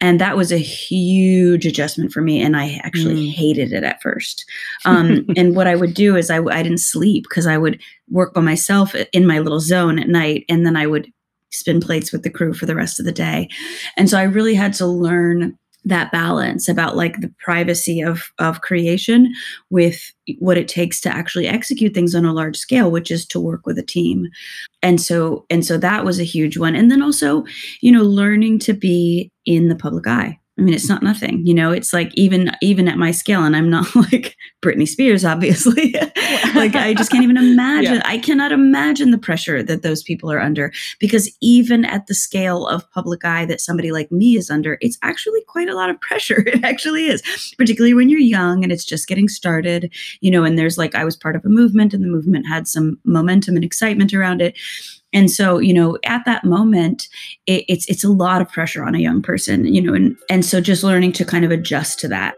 and 0.00 0.21
that 0.21 0.37
was 0.37 0.50
a 0.50 0.59
huge 0.59 1.65
adjustment 1.65 2.12
for 2.12 2.21
me 2.21 2.43
and 2.43 2.56
i 2.56 2.81
actually 2.82 3.29
mm. 3.29 3.32
hated 3.32 3.73
it 3.73 3.85
at 3.85 4.03
first 4.03 4.44
um, 4.85 5.25
and 5.37 5.55
what 5.56 5.67
i 5.67 5.76
would 5.76 5.94
do 5.94 6.17
is 6.17 6.31
I, 6.31 6.43
I 6.43 6.62
didn't 6.62 6.79
sleep 6.79 7.25
because 7.29 7.47
i 7.47 7.56
would 7.56 7.81
work 8.11 8.35
by 8.35 8.41
myself 8.41 8.94
in 9.12 9.26
my 9.26 9.38
little 9.38 9.61
zone 9.61 9.99
at 9.99 10.09
night 10.09 10.44
and 10.49 10.67
then 10.67 10.76
i 10.76 10.87
would 10.87 11.11
spin 11.53 11.81
plates 11.81 12.12
with 12.12 12.25
the 12.25 12.31
crew 12.31 12.53
for 12.53 12.67
the 12.67 12.75
rest 12.75 12.99
of 12.99 13.06
the 13.06 13.12
day 13.12 13.49
and 13.97 14.11
so 14.11 14.19
i 14.19 14.25
really 14.25 14.55
had 14.55 14.73
to 14.75 14.87
learn 14.87 15.56
that 15.84 16.10
balance 16.12 16.69
about 16.69 16.96
like 16.96 17.20
the 17.20 17.32
privacy 17.38 18.00
of 18.00 18.32
of 18.38 18.60
creation 18.62 19.32
with 19.70 20.12
what 20.38 20.56
it 20.56 20.69
takes 20.69 21.00
to 21.02 21.10
actually 21.10 21.46
execute 21.46 21.94
things 21.94 22.14
on 22.14 22.25
a 22.25 22.32
large 22.32 22.56
scale 22.56 22.90
which 22.90 23.10
is 23.10 23.26
to 23.26 23.40
work 23.40 23.66
with 23.66 23.78
a 23.78 23.82
team. 23.82 24.28
And 24.82 25.00
so 25.00 25.47
and 25.50 25.64
so 25.64 25.76
that 25.78 26.04
was 26.04 26.18
a 26.18 26.25
huge 26.25 26.56
one. 26.59 26.75
And 26.75 26.90
then 26.90 27.02
also 27.02 27.44
you 27.80 27.92
know 27.92 28.02
learning 28.02 28.59
to 28.61 28.73
be 28.73 29.30
in 29.47 29.68
the 29.68 29.76
public 29.76 30.06
eye 30.06 30.38
I 30.56 30.62
mean, 30.62 30.73
it's 30.73 30.88
not 30.88 31.02
nothing, 31.02 31.44
you 31.44 31.52
know, 31.52 31.73
it's 31.73 31.92
like 31.92 32.14
even, 32.14 32.52
even 32.62 32.87
at 32.87 32.96
my 32.96 33.11
scale 33.11 33.42
and 33.42 33.56
I'm 33.56 33.68
not 33.68 33.92
like 34.12 34.37
Britney 34.62 34.87
Spears, 34.87 35.25
obviously, 35.25 35.92
like 36.54 36.76
I 36.76 36.94
just 36.96 37.11
can't 37.11 37.25
even 37.25 37.37
imagine. 37.52 37.94
Yeah. 37.94 38.02
I 38.04 38.18
cannot 38.18 38.52
imagine 38.52 39.11
the 39.11 39.18
pressure 39.18 39.64
that 39.64 39.82
those 39.82 40.04
people 40.04 40.30
are 40.30 40.40
under 40.40 40.73
because 41.00 41.34
even 41.40 41.84
at 41.84 42.06
the 42.06 42.14
scale 42.14 42.68
of 42.68 42.88
public 42.92 43.25
eye 43.25 43.46
that 43.46 43.61
somebody 43.61 43.90
like 43.90 44.12
me 44.12 44.37
is 44.37 44.49
under, 44.49 44.78
it's 44.80 44.99
actually 45.02 45.42
quite 45.49 45.68
a 45.68 45.75
lot 45.75 45.90
of 45.90 46.00
pressure. 46.00 46.44
It 46.46 46.62
actually 46.62 47.06
is, 47.06 47.54
particularly 47.58 47.94
when 47.94 48.08
you're 48.08 48.20
young 48.20 48.62
and 48.62 48.73
it's 48.73 48.84
just 48.84 49.08
getting 49.08 49.28
started, 49.28 49.92
you 50.20 50.30
know, 50.30 50.44
and 50.44 50.56
there's 50.56 50.78
like, 50.78 50.94
I 50.94 51.04
was 51.04 51.16
part 51.16 51.34
of 51.34 51.44
a 51.44 51.49
movement 51.49 51.92
and 51.92 52.04
the 52.04 52.08
movement 52.08 52.46
had 52.46 52.68
some 52.68 52.99
momentum 53.04 53.56
and 53.56 53.64
excitement 53.64 54.14
around 54.14 54.40
it. 54.40 54.56
And 55.14 55.30
so, 55.30 55.59
you 55.59 55.73
know, 55.73 55.97
at 56.04 56.25
that 56.26 56.44
moment, 56.44 57.09
it, 57.47 57.64
it's 57.68 57.88
it's 57.88 58.04
a 58.04 58.11
lot 58.11 58.42
of 58.42 58.50
pressure 58.50 58.85
on 58.85 58.94
a 58.94 58.99
young 58.99 59.23
person, 59.23 59.64
you 59.64 59.80
know, 59.80 59.94
and 59.94 60.16
and 60.28 60.44
so 60.44 60.61
just 60.61 60.85
learning 60.85 61.12
to 61.12 61.25
kind 61.25 61.44
of 61.44 61.50
adjust 61.50 62.00
to 62.00 62.09
that. 62.09 62.35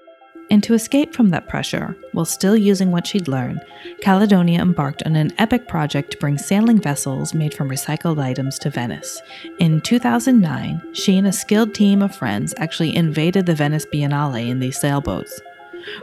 And 0.48 0.62
to 0.62 0.74
escape 0.74 1.12
from 1.12 1.30
that 1.30 1.48
pressure, 1.48 1.96
while 2.12 2.24
still 2.24 2.56
using 2.56 2.92
what 2.92 3.04
she'd 3.08 3.26
learned, 3.26 3.60
Caledonia 4.00 4.60
embarked 4.62 5.02
on 5.02 5.16
an 5.16 5.32
epic 5.38 5.66
project 5.66 6.12
to 6.12 6.18
bring 6.18 6.38
sailing 6.38 6.80
vessels 6.80 7.34
made 7.34 7.52
from 7.52 7.68
recycled 7.68 8.22
items 8.22 8.56
to 8.60 8.70
Venice. 8.70 9.20
In 9.58 9.80
2009, 9.80 10.94
she 10.94 11.18
and 11.18 11.26
a 11.26 11.32
skilled 11.32 11.74
team 11.74 12.00
of 12.00 12.14
friends 12.14 12.54
actually 12.58 12.94
invaded 12.94 13.46
the 13.46 13.56
Venice 13.56 13.86
Biennale 13.86 14.48
in 14.48 14.60
these 14.60 14.78
sailboats. 14.78 15.40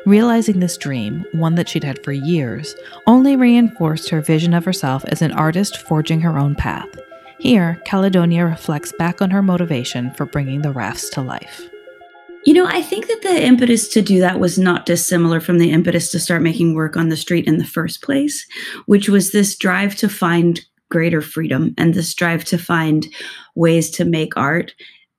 Realizing 0.06 0.60
this 0.60 0.78
dream, 0.78 1.25
one 1.32 1.56
that 1.56 1.70
she'd 1.70 1.84
had 1.84 2.04
for 2.04 2.12
years, 2.12 2.75
only 3.08 3.36
reinforced 3.36 4.10
her 4.10 4.22
vision 4.22 4.54
of 4.54 4.66
herself 4.66 5.04
as 5.06 5.22
an 5.22 5.32
artist 5.32 5.78
forging 5.78 6.22
her 6.22 6.38
own 6.38 6.56
path. 6.56 6.90
Here, 7.40 7.82
Caledonia 7.86 8.46
reflects 8.46 8.94
back 8.98 9.22
on 9.22 9.32
her 9.32 9.42
motivation 9.42 10.12
for 10.12 10.25
bringing 10.25 10.62
the 10.62 10.72
rafts 10.72 11.10
to 11.12 11.22
life. 11.22 11.70
You 12.46 12.54
know, 12.54 12.66
I 12.66 12.82
think 12.82 13.08
that 13.08 13.22
the 13.22 13.44
impetus 13.44 13.88
to 13.90 14.02
do 14.02 14.20
that 14.20 14.40
was 14.40 14.60
not 14.60 14.86
dissimilar 14.86 15.40
from 15.40 15.60
the 15.60 15.72
impetus 15.72 16.12
to 16.12 16.20
start 16.20 16.42
making 16.42 16.74
work 16.74 16.98
on 16.98 17.10
the 17.10 17.18
street 17.18 17.48
in 17.48 17.58
the 17.58 17.66
first 17.66 18.02
place, 18.02 18.46
which 18.86 19.08
was 19.08 19.32
this 19.32 19.56
drive 19.56 19.96
to 19.96 20.10
find 20.10 20.60
greater 20.90 21.22
freedom 21.22 21.74
and 21.78 21.94
this 21.94 22.13
drive 22.13 22.44
to 22.46 22.58
find 22.58 23.08
ways 23.56 23.90
to 23.92 24.06
make 24.06 24.36
art 24.36 24.74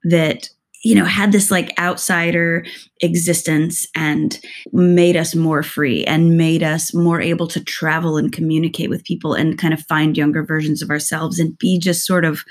that 0.05 0.49
you 0.85 0.95
know, 0.95 1.05
had 1.05 1.33
this 1.33 1.51
like 1.51 1.73
outsider 1.79 2.65
existence 3.01 3.87
and 3.95 4.39
made 4.73 5.17
us 5.17 5.35
more 5.35 5.63
free 5.63 6.05
and 6.05 6.37
made 6.37 6.63
us 6.63 6.95
more 6.95 7.21
able 7.21 7.49
to 7.49 7.65
travel 7.65 8.17
and 8.17 8.33
communicate 8.33 8.91
with 8.91 9.05
people 9.05 9.35
and 9.35 9.59
kind 9.59 9.73
of 9.75 9.81
find 9.87 10.17
younger 10.17 10.45
versions 10.45 10.83
of 10.83 10.91
ourselves 10.91 11.39
and 11.39 11.59
be 11.59 11.79
just 11.79 12.07
sort 12.07 12.25
of 12.25 12.45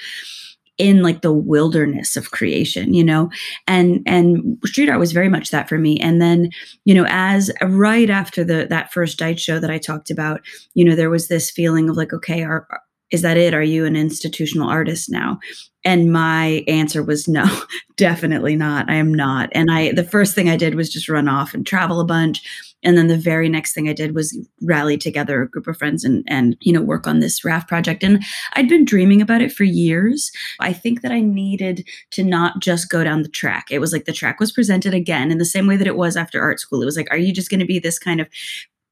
in 0.79 1.03
like 1.03 1.21
the 1.21 1.31
wilderness 1.31 2.17
of 2.17 2.31
creation 2.31 2.95
you 2.95 3.03
know 3.03 3.29
and 3.67 4.01
and 4.07 4.57
street 4.65 4.89
art 4.89 4.99
was 4.99 5.11
very 5.11 5.29
much 5.29 5.51
that 5.51 5.69
for 5.69 5.77
me 5.77 5.99
and 5.99 6.19
then 6.19 6.49
you 6.83 6.95
know 6.95 7.05
as 7.09 7.51
right 7.61 8.09
after 8.09 8.43
the 8.43 8.65
that 8.67 8.91
first 8.91 9.19
Deitch 9.19 9.37
show 9.37 9.59
that 9.59 9.69
i 9.69 9.77
talked 9.77 10.09
about 10.09 10.41
you 10.73 10.83
know 10.83 10.95
there 10.95 11.11
was 11.11 11.27
this 11.27 11.51
feeling 11.51 11.91
of 11.91 11.95
like 11.95 12.11
okay 12.11 12.41
are 12.43 12.65
is 13.13 13.21
that 13.21 13.37
it? 13.37 13.53
Are 13.53 13.63
you 13.63 13.85
an 13.85 13.95
institutional 13.95 14.67
artist 14.67 15.09
now? 15.09 15.39
And 15.85 16.11
my 16.11 16.63
answer 16.67 17.03
was 17.03 17.27
no, 17.27 17.45
definitely 17.97 18.55
not. 18.55 18.89
I 18.89 18.95
am 18.95 19.13
not. 19.13 19.49
And 19.53 19.69
I 19.71 19.91
the 19.91 20.03
first 20.03 20.35
thing 20.35 20.49
I 20.49 20.57
did 20.57 20.75
was 20.75 20.91
just 20.91 21.09
run 21.09 21.27
off 21.27 21.53
and 21.53 21.65
travel 21.65 21.99
a 21.99 22.05
bunch. 22.05 22.41
And 22.85 22.97
then 22.97 23.07
the 23.07 23.17
very 23.17 23.47
next 23.47 23.73
thing 23.73 23.87
I 23.87 23.93
did 23.93 24.13
was 24.13 24.37
rally 24.61 24.97
together 24.97 25.41
a 25.41 25.49
group 25.49 25.67
of 25.67 25.77
friends 25.77 26.03
and 26.03 26.23
and 26.27 26.57
you 26.61 26.73
know 26.73 26.81
work 26.81 27.07
on 27.07 27.19
this 27.19 27.43
raft 27.43 27.67
project. 27.67 28.03
And 28.03 28.23
I'd 28.53 28.69
been 28.69 28.85
dreaming 28.85 29.21
about 29.21 29.41
it 29.41 29.51
for 29.51 29.63
years. 29.63 30.31
I 30.59 30.73
think 30.73 31.01
that 31.01 31.11
I 31.11 31.21
needed 31.21 31.87
to 32.11 32.23
not 32.23 32.59
just 32.59 32.89
go 32.89 33.03
down 33.03 33.23
the 33.23 33.29
track. 33.29 33.67
It 33.69 33.79
was 33.79 33.93
like 33.93 34.05
the 34.05 34.13
track 34.13 34.39
was 34.39 34.51
presented 34.51 34.93
again 34.93 35.31
in 35.31 35.37
the 35.37 35.45
same 35.45 35.67
way 35.67 35.77
that 35.77 35.87
it 35.87 35.95
was 35.95 36.15
after 36.17 36.41
art 36.41 36.59
school. 36.59 36.81
It 36.81 36.85
was 36.85 36.97
like, 36.97 37.11
are 37.11 37.17
you 37.17 37.33
just 37.33 37.49
going 37.49 37.59
to 37.59 37.65
be 37.65 37.79
this 37.79 37.99
kind 37.99 38.21
of 38.21 38.27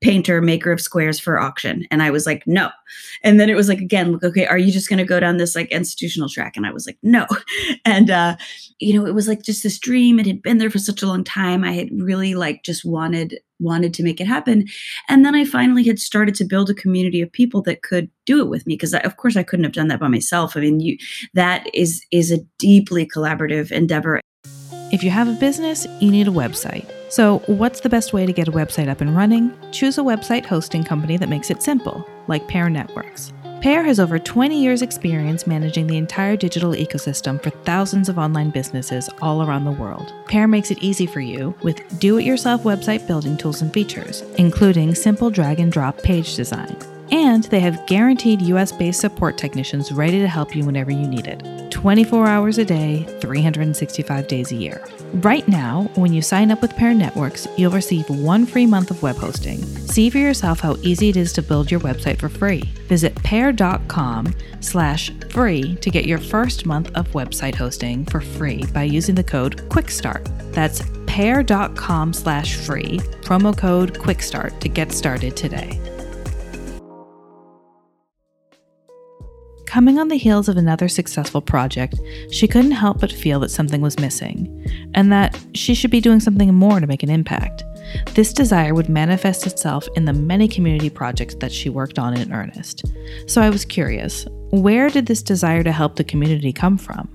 painter, 0.01 0.41
maker 0.41 0.71
of 0.71 0.81
squares 0.81 1.19
for 1.19 1.39
auction. 1.39 1.85
And 1.91 2.01
I 2.01 2.09
was 2.09 2.25
like, 2.25 2.45
no. 2.47 2.69
And 3.23 3.39
then 3.39 3.49
it 3.49 3.55
was 3.55 3.69
like, 3.69 3.79
again, 3.79 4.11
look, 4.11 4.23
okay, 4.23 4.47
are 4.47 4.57
you 4.57 4.71
just 4.71 4.89
going 4.89 4.97
to 4.97 5.05
go 5.05 5.19
down 5.19 5.37
this 5.37 5.55
like 5.55 5.71
institutional 5.71 6.27
track? 6.27 6.57
And 6.57 6.65
I 6.65 6.73
was 6.73 6.85
like, 6.85 6.97
no. 7.03 7.25
And, 7.85 8.09
uh, 8.09 8.37
you 8.79 8.93
know, 8.93 9.05
it 9.05 9.13
was 9.13 9.27
like 9.27 9.43
just 9.43 9.63
this 9.63 9.79
dream. 9.79 10.19
It 10.19 10.25
had 10.25 10.41
been 10.41 10.57
there 10.57 10.69
for 10.69 10.79
such 10.79 11.01
a 11.01 11.07
long 11.07 11.23
time. 11.23 11.63
I 11.63 11.73
had 11.73 11.89
really 11.91 12.35
like 12.35 12.63
just 12.63 12.85
wanted, 12.85 13.39
wanted 13.59 13.93
to 13.95 14.03
make 14.03 14.19
it 14.19 14.27
happen. 14.27 14.67
And 15.09 15.25
then 15.25 15.35
I 15.35 15.45
finally 15.45 15.83
had 15.83 15.99
started 15.99 16.35
to 16.35 16.45
build 16.45 16.69
a 16.69 16.75
community 16.75 17.21
of 17.21 17.31
people 17.31 17.61
that 17.63 17.81
could 17.81 18.09
do 18.25 18.39
it 18.41 18.49
with 18.49 18.65
me. 18.65 18.77
Cause 18.77 18.93
of 18.93 19.17
course 19.17 19.35
I 19.35 19.43
couldn't 19.43 19.65
have 19.65 19.73
done 19.73 19.87
that 19.87 19.99
by 19.99 20.07
myself. 20.07 20.55
I 20.55 20.61
mean, 20.61 20.79
you, 20.79 20.97
that 21.33 21.67
is, 21.73 22.03
is 22.11 22.31
a 22.31 22.39
deeply 22.57 23.05
collaborative 23.05 23.71
endeavor. 23.71 24.19
If 24.91 25.03
you 25.03 25.09
have 25.09 25.27
a 25.27 25.33
business, 25.33 25.85
you 25.99 26.11
need 26.11 26.27
a 26.27 26.31
website. 26.31 26.89
So, 27.11 27.39
what's 27.47 27.81
the 27.81 27.89
best 27.89 28.13
way 28.13 28.25
to 28.25 28.31
get 28.31 28.47
a 28.47 28.53
website 28.53 28.87
up 28.87 29.01
and 29.01 29.13
running? 29.13 29.51
Choose 29.73 29.97
a 29.97 30.01
website 30.01 30.45
hosting 30.45 30.81
company 30.81 31.17
that 31.17 31.27
makes 31.27 31.49
it 31.49 31.61
simple, 31.61 32.07
like 32.29 32.47
Pair 32.47 32.69
Networks. 32.69 33.33
Pair 33.61 33.83
has 33.83 33.99
over 33.99 34.17
20 34.17 34.57
years' 34.57 34.81
experience 34.81 35.45
managing 35.45 35.87
the 35.87 35.97
entire 35.97 36.37
digital 36.37 36.71
ecosystem 36.71 37.43
for 37.43 37.49
thousands 37.49 38.07
of 38.07 38.17
online 38.17 38.49
businesses 38.49 39.09
all 39.21 39.43
around 39.43 39.65
the 39.65 39.71
world. 39.71 40.13
Pear 40.27 40.47
makes 40.47 40.71
it 40.71 40.81
easy 40.81 41.05
for 41.05 41.19
you 41.19 41.53
with 41.63 41.99
do 41.99 42.17
it 42.17 42.23
yourself 42.23 42.63
website 42.63 43.05
building 43.05 43.35
tools 43.35 43.61
and 43.61 43.73
features, 43.73 44.21
including 44.37 44.95
simple 44.95 45.29
drag 45.29 45.59
and 45.59 45.73
drop 45.73 45.97
page 45.97 46.37
design. 46.37 46.77
And 47.11 47.43
they 47.45 47.59
have 47.59 47.85
guaranteed 47.87 48.41
US 48.43 48.71
based 48.71 49.01
support 49.01 49.37
technicians 49.37 49.91
ready 49.91 50.19
to 50.19 50.27
help 50.27 50.55
you 50.55 50.65
whenever 50.65 50.91
you 50.91 51.07
need 51.07 51.27
it 51.27 51.43
24 51.71 52.27
hours 52.27 52.57
a 52.59 52.65
day, 52.65 53.03
365 53.21 54.27
days 54.27 54.51
a 54.51 54.55
year. 54.55 54.85
Right 55.15 55.47
now, 55.47 55.89
when 55.95 56.13
you 56.13 56.21
sign 56.21 56.51
up 56.51 56.61
with 56.61 56.75
Pair 56.75 56.93
Networks, 56.93 57.47
you'll 57.57 57.71
receive 57.71 58.07
one 58.07 58.45
free 58.45 58.67
month 58.67 58.91
of 58.91 59.01
web 59.01 59.15
hosting. 59.15 59.57
See 59.87 60.09
for 60.09 60.19
yourself 60.19 60.59
how 60.59 60.75
easy 60.83 61.09
it 61.09 61.17
is 61.17 61.33
to 61.33 61.41
build 61.41 61.71
your 61.71 61.79
website 61.79 62.19
for 62.19 62.29
free. 62.29 62.61
Visit 62.87 63.15
pair.com 63.23 64.33
slash 64.59 65.11
free 65.29 65.75
to 65.77 65.89
get 65.89 66.05
your 66.05 66.19
first 66.19 66.65
month 66.65 66.91
of 66.95 67.07
website 67.13 67.55
hosting 67.55 68.05
for 68.05 68.21
free 68.21 68.63
by 68.73 68.83
using 68.83 69.15
the 69.15 69.23
code 69.23 69.57
QUICKSTART. 69.69 70.53
That's 70.53 70.83
pair.com 71.07 72.13
slash 72.13 72.55
free, 72.55 72.99
promo 73.21 73.57
code 73.57 73.95
QUICKSTART 73.95 74.59
to 74.59 74.69
get 74.69 74.91
started 74.91 75.35
today. 75.35 75.90
Coming 79.71 79.99
on 79.99 80.09
the 80.09 80.17
heels 80.17 80.49
of 80.49 80.57
another 80.57 80.89
successful 80.89 81.39
project, 81.39 81.95
she 82.29 82.45
couldn't 82.45 82.71
help 82.71 82.99
but 82.99 83.09
feel 83.09 83.39
that 83.39 83.51
something 83.51 83.79
was 83.79 83.97
missing, 83.97 84.67
and 84.93 85.13
that 85.13 85.39
she 85.53 85.75
should 85.75 85.91
be 85.91 86.01
doing 86.01 86.19
something 86.19 86.53
more 86.53 86.81
to 86.81 86.87
make 86.87 87.03
an 87.03 87.09
impact. 87.09 87.63
This 88.13 88.33
desire 88.33 88.73
would 88.73 88.89
manifest 88.89 89.47
itself 89.47 89.87
in 89.95 90.03
the 90.03 90.11
many 90.11 90.49
community 90.49 90.89
projects 90.89 91.35
that 91.35 91.53
she 91.53 91.69
worked 91.69 91.97
on 91.97 92.17
in 92.17 92.33
earnest. 92.33 92.83
So 93.27 93.41
I 93.41 93.49
was 93.49 93.63
curious 93.63 94.25
where 94.49 94.89
did 94.89 95.05
this 95.05 95.23
desire 95.23 95.63
to 95.63 95.71
help 95.71 95.95
the 95.95 96.03
community 96.03 96.51
come 96.51 96.77
from? 96.77 97.07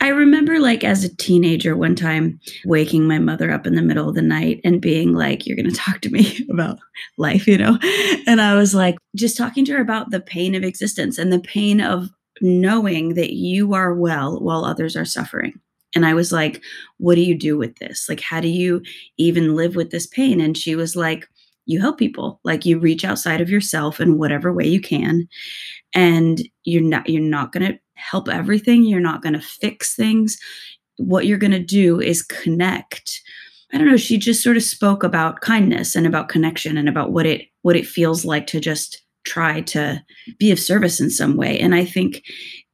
I 0.00 0.08
remember, 0.08 0.58
like, 0.58 0.84
as 0.84 1.04
a 1.04 1.16
teenager, 1.16 1.76
one 1.76 1.94
time 1.94 2.38
waking 2.64 3.06
my 3.06 3.18
mother 3.18 3.50
up 3.50 3.66
in 3.66 3.74
the 3.74 3.82
middle 3.82 4.08
of 4.08 4.14
the 4.14 4.22
night 4.22 4.60
and 4.62 4.80
being 4.80 5.14
like, 5.14 5.46
You're 5.46 5.56
going 5.56 5.70
to 5.70 5.76
talk 5.76 6.00
to 6.02 6.10
me 6.10 6.46
about 6.50 6.78
life, 7.18 7.46
you 7.46 7.58
know? 7.58 7.78
And 8.26 8.40
I 8.40 8.54
was 8.54 8.74
like, 8.74 8.96
just 9.14 9.36
talking 9.36 9.64
to 9.66 9.72
her 9.72 9.80
about 9.80 10.10
the 10.10 10.20
pain 10.20 10.54
of 10.54 10.62
existence 10.62 11.18
and 11.18 11.32
the 11.32 11.40
pain 11.40 11.80
of 11.80 12.10
knowing 12.40 13.14
that 13.14 13.32
you 13.32 13.74
are 13.74 13.94
well 13.94 14.38
while 14.40 14.64
others 14.64 14.96
are 14.96 15.04
suffering. 15.04 15.58
And 15.94 16.04
I 16.04 16.14
was 16.14 16.30
like, 16.30 16.62
What 16.98 17.14
do 17.14 17.22
you 17.22 17.36
do 17.36 17.56
with 17.56 17.76
this? 17.76 18.06
Like, 18.08 18.20
how 18.20 18.40
do 18.40 18.48
you 18.48 18.82
even 19.16 19.56
live 19.56 19.76
with 19.76 19.90
this 19.90 20.06
pain? 20.06 20.40
And 20.40 20.56
she 20.56 20.76
was 20.76 20.94
like, 20.94 21.28
You 21.66 21.80
help 21.80 21.98
people. 21.98 22.40
Like, 22.44 22.64
you 22.64 22.78
reach 22.78 23.04
outside 23.04 23.40
of 23.40 23.50
yourself 23.50 24.00
in 24.00 24.18
whatever 24.18 24.52
way 24.52 24.66
you 24.66 24.80
can. 24.80 25.28
And 25.94 26.40
you're 26.64 26.82
not, 26.82 27.08
you're 27.08 27.22
not 27.22 27.52
going 27.52 27.66
to 27.72 27.78
help 27.94 28.28
everything. 28.28 28.84
You're 28.84 29.00
not 29.00 29.22
going 29.22 29.34
to 29.34 29.40
fix 29.40 29.94
things. 29.94 30.38
What 30.96 31.26
you're 31.26 31.38
going 31.38 31.52
to 31.52 31.58
do 31.58 32.00
is 32.00 32.22
connect. 32.22 33.20
I 33.72 33.78
don't 33.78 33.88
know, 33.88 33.96
she 33.96 34.16
just 34.16 34.42
sort 34.42 34.56
of 34.56 34.62
spoke 34.62 35.02
about 35.02 35.40
kindness 35.40 35.96
and 35.96 36.06
about 36.06 36.28
connection 36.28 36.76
and 36.78 36.88
about 36.88 37.12
what 37.12 37.26
it 37.26 37.48
what 37.62 37.76
it 37.76 37.86
feels 37.86 38.24
like 38.24 38.46
to 38.46 38.60
just 38.60 39.02
try 39.24 39.60
to 39.60 40.02
be 40.38 40.52
of 40.52 40.60
service 40.60 41.00
in 41.00 41.10
some 41.10 41.36
way. 41.36 41.58
And 41.58 41.74
I 41.74 41.84
think 41.84 42.22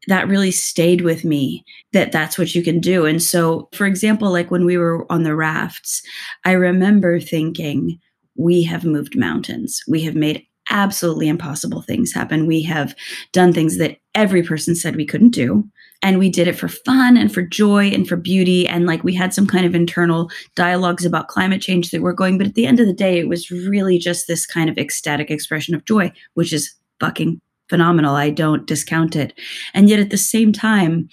that 0.09 0.29
really 0.29 0.51
stayed 0.51 1.01
with 1.01 1.25
me 1.25 1.65
that 1.93 2.13
that's 2.13 2.37
what 2.37 2.55
you 2.55 2.63
can 2.63 2.79
do. 2.79 3.07
And 3.07 3.23
so, 3.23 3.69
for 3.73 3.87
example, 3.87 4.31
like 4.31 4.51
when 4.51 4.67
we 4.67 4.77
were 4.77 5.11
on 5.11 5.23
the 5.23 5.35
rafts, 5.35 6.03
I 6.45 6.53
remember 6.53 7.21
thinking, 7.21 7.99
we 8.37 8.63
have 8.65 8.85
moved 8.85 9.17
mountains. 9.17 9.83
We 9.89 10.03
have 10.03 10.15
made 10.15 10.47
absolutely 10.71 11.29
impossible 11.29 11.83
things 11.83 12.13
happen. 12.13 12.47
We 12.47 12.63
have 12.63 12.95
done 13.33 13.53
things 13.53 13.79
that 13.79 13.99
every 14.15 14.43
person 14.43 14.75
said 14.75 14.97
we 14.97 15.07
couldn't 15.07 15.31
do. 15.31 15.69
And 16.05 16.19
we 16.19 16.31
did 16.31 16.49
it 16.49 16.59
for 16.59 16.67
fun 16.69 17.17
and 17.17 17.33
for 17.33 17.43
joy 17.43 17.87
and 17.87 18.09
for 18.09 18.17
beauty. 18.17 18.67
And 18.67 18.87
like 18.87 19.05
we 19.05 19.15
had 19.15 19.33
some 19.33 19.47
kind 19.47 19.65
of 19.65 19.75
internal 19.75 20.31
dialogues 20.57 21.05
about 21.05 21.29
climate 21.29 21.63
change 21.63 21.91
that 21.91 22.03
were 22.03 22.13
going. 22.13 22.39
But 22.39 22.49
at 22.49 22.55
the 22.55 22.67
end 22.67 22.81
of 22.81 22.87
the 22.87 22.93
day, 22.93 23.19
it 23.19 23.29
was 23.29 23.51
really 23.51 23.99
just 23.99 24.27
this 24.27 24.45
kind 24.45 24.69
of 24.69 24.79
ecstatic 24.79 25.31
expression 25.31 25.75
of 25.75 25.85
joy, 25.85 26.11
which 26.35 26.53
is 26.53 26.75
fucking 26.99 27.41
phenomenal. 27.69 28.17
I 28.17 28.31
don't 28.31 28.67
discount 28.67 29.15
it. 29.15 29.33
And 29.75 29.89
yet 29.89 30.01
at 30.01 30.11
the 30.11 30.19
same 30.19 30.53
time, 30.53 31.09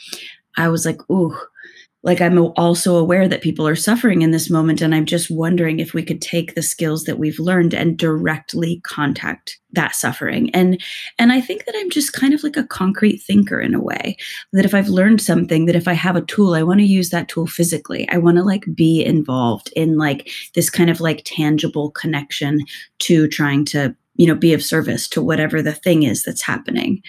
I 0.58 0.70
was 0.70 0.86
like, 0.86 1.00
ooh, 1.12 1.38
like 2.04 2.22
i'm 2.22 2.38
also 2.38 2.96
aware 2.96 3.28
that 3.28 3.42
people 3.42 3.68
are 3.68 3.76
suffering 3.76 4.22
in 4.22 4.32
this 4.32 4.50
moment 4.50 4.82
and 4.82 4.96
i'm 4.96 5.06
just 5.06 5.30
wondering 5.30 5.80
if 5.80 5.94
we 5.94 6.04
could 6.04 6.22
take 6.22 6.56
the 6.56 6.62
skills 6.62 7.04
that 7.04 7.20
we've 7.20 7.40
learned 7.40 7.74
and 7.74 7.98
directly 7.98 8.82
contact 8.84 9.60
that 9.72 9.94
suffering. 9.94 10.50
And 10.52 10.82
and 11.20 11.32
i 11.32 11.40
think 11.42 11.66
that 11.66 11.76
i'm 11.78 11.90
just 11.90 12.14
kind 12.14 12.34
of 12.34 12.44
like 12.44 12.58
a 12.58 12.64
concrete 12.64 13.18
thinker 13.18 13.60
in 13.60 13.76
a 13.76 13.82
way 13.82 14.18
that 14.54 14.66
if 14.66 14.74
i've 14.74 14.90
learned 14.90 15.22
something 15.22 15.66
that 15.66 15.76
if 15.76 15.88
i 15.88 15.94
have 15.94 16.16
a 16.16 16.22
tool 16.22 16.56
i 16.56 16.64
want 16.64 16.80
to 16.80 16.86
use 16.86 17.10
that 17.10 17.28
tool 17.28 17.48
physically. 17.48 18.08
I 18.10 18.18
want 18.18 18.38
to 18.38 18.44
like 18.44 18.66
be 18.74 19.04
involved 19.04 19.72
in 19.76 19.98
like 19.98 20.30
this 20.56 20.70
kind 20.70 20.90
of 20.90 21.02
like 21.02 21.22
tangible 21.26 21.92
connection 21.92 22.60
to 23.00 23.28
trying 23.28 23.66
to 23.66 23.96
you 24.20 24.28
know 24.28 24.36
be 24.36 24.54
of 24.54 24.62
service 24.62 25.08
to 25.08 25.22
whatever 25.22 25.62
the 25.62 25.74
thing 25.74 26.04
is 26.04 26.24
that's 26.24 26.42
happening. 26.42 27.02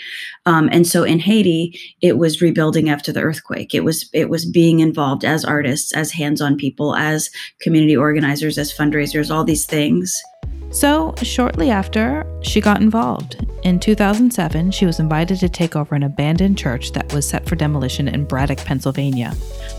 Um, 0.47 0.69
and 0.73 0.87
so 0.87 1.03
in 1.03 1.19
haiti 1.19 1.79
it 2.01 2.17
was 2.17 2.41
rebuilding 2.41 2.89
after 2.89 3.13
the 3.13 3.21
earthquake. 3.21 3.75
It 3.75 3.85
was 3.85 4.09
it 4.15 4.31
was 4.31 4.51
being 4.51 4.79
involved 4.79 5.25
as 5.25 5.45
artists 5.45 5.93
as 5.93 6.13
hands-on 6.13 6.57
people 6.57 6.95
as 6.95 7.29
community 7.61 7.97
organizers 7.97 8.57
as 8.59 8.73
fundraisers 8.73 9.35
all 9.35 9.45
these 9.45 9.67
things 9.67 10.23
so, 10.71 11.15
shortly 11.23 11.71
after, 11.71 12.25
she 12.43 12.61
got 12.61 12.81
involved. 12.81 13.45
In 13.65 13.81
2007, 13.81 14.71
she 14.71 14.87
was 14.87 15.01
invited 15.01 15.39
to 15.41 15.49
take 15.49 15.75
over 15.75 15.95
an 15.95 16.05
abandoned 16.05 16.57
church 16.57 16.93
that 16.93 17.13
was 17.13 17.29
set 17.29 17.47
for 17.47 17.57
demolition 17.57 18.07
in 18.09 18.25
Braddock, 18.25 18.59
Pennsylvania. 18.59 19.33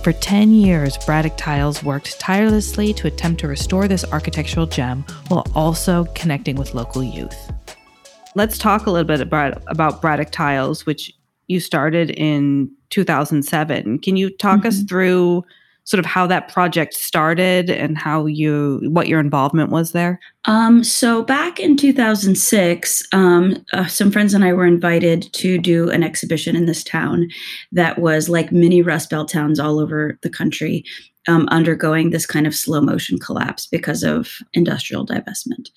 For 0.04 0.12
10 0.12 0.52
years, 0.54 0.98
Braddock 1.06 1.38
Tiles 1.38 1.82
worked 1.82 2.20
tirelessly 2.20 2.94
to 2.94 3.08
attempt 3.08 3.40
to 3.40 3.48
restore 3.48 3.88
this 3.88 4.06
architectural 4.12 4.68
gem 4.68 5.06
while 5.30 5.48
also 5.56 6.06
connecting 6.14 6.58
with 6.58 6.76
local 6.76 7.04
youth. 7.04 7.52
Let's 8.36 8.58
talk 8.58 8.86
a 8.86 8.92
little 8.92 9.08
bit 9.08 9.22
about, 9.22 9.64
about 9.68 10.02
Braddock 10.02 10.32
Tiles, 10.32 10.86
which 10.86 11.14
you 11.48 11.60
started 11.60 12.12
in 12.12 12.72
2007. 12.92 14.00
Can 14.00 14.16
you 14.16 14.30
talk 14.30 14.60
mm-hmm. 14.60 14.68
us 14.68 14.84
through 14.84 15.44
sort 15.84 16.00
of 16.00 16.06
how 16.06 16.28
that 16.28 16.48
project 16.48 16.94
started 16.94 17.70
and 17.70 17.98
how 17.98 18.26
you 18.26 18.82
what 18.90 19.08
your 19.08 19.20
involvement 19.20 19.72
was 19.72 19.92
there? 19.92 20.20
Um, 20.46 20.84
so 20.84 21.24
back 21.24 21.60
in 21.60 21.78
2006, 21.78 23.08
um, 23.12 23.64
uh, 23.74 23.86
some 23.88 24.12
friends 24.12 24.34
and 24.34 24.44
I 24.44 24.54
were 24.54 24.66
invited 24.66 25.32
to 25.34 25.58
do 25.58 25.90
an 25.90 26.04
exhibition 26.04 26.56
in 26.56 26.66
this 26.66 26.84
town 26.84 27.30
that 27.72 28.00
was 28.00 28.30
like 28.30 28.52
mini 28.52 28.82
Rust 28.82 29.10
Belt 29.10 29.30
towns 29.30 29.60
all 29.60 29.80
over 29.80 30.18
the 30.22 30.30
country 30.30 30.84
um, 31.28 31.48
undergoing 31.50 32.10
this 32.10 32.26
kind 32.26 32.48
of 32.48 32.56
slow 32.56 32.82
motion 32.82 33.20
collapse 33.20 33.66
because 33.66 34.04
of 34.04 34.40
industrial 34.54 35.06
divestment. 35.06 35.70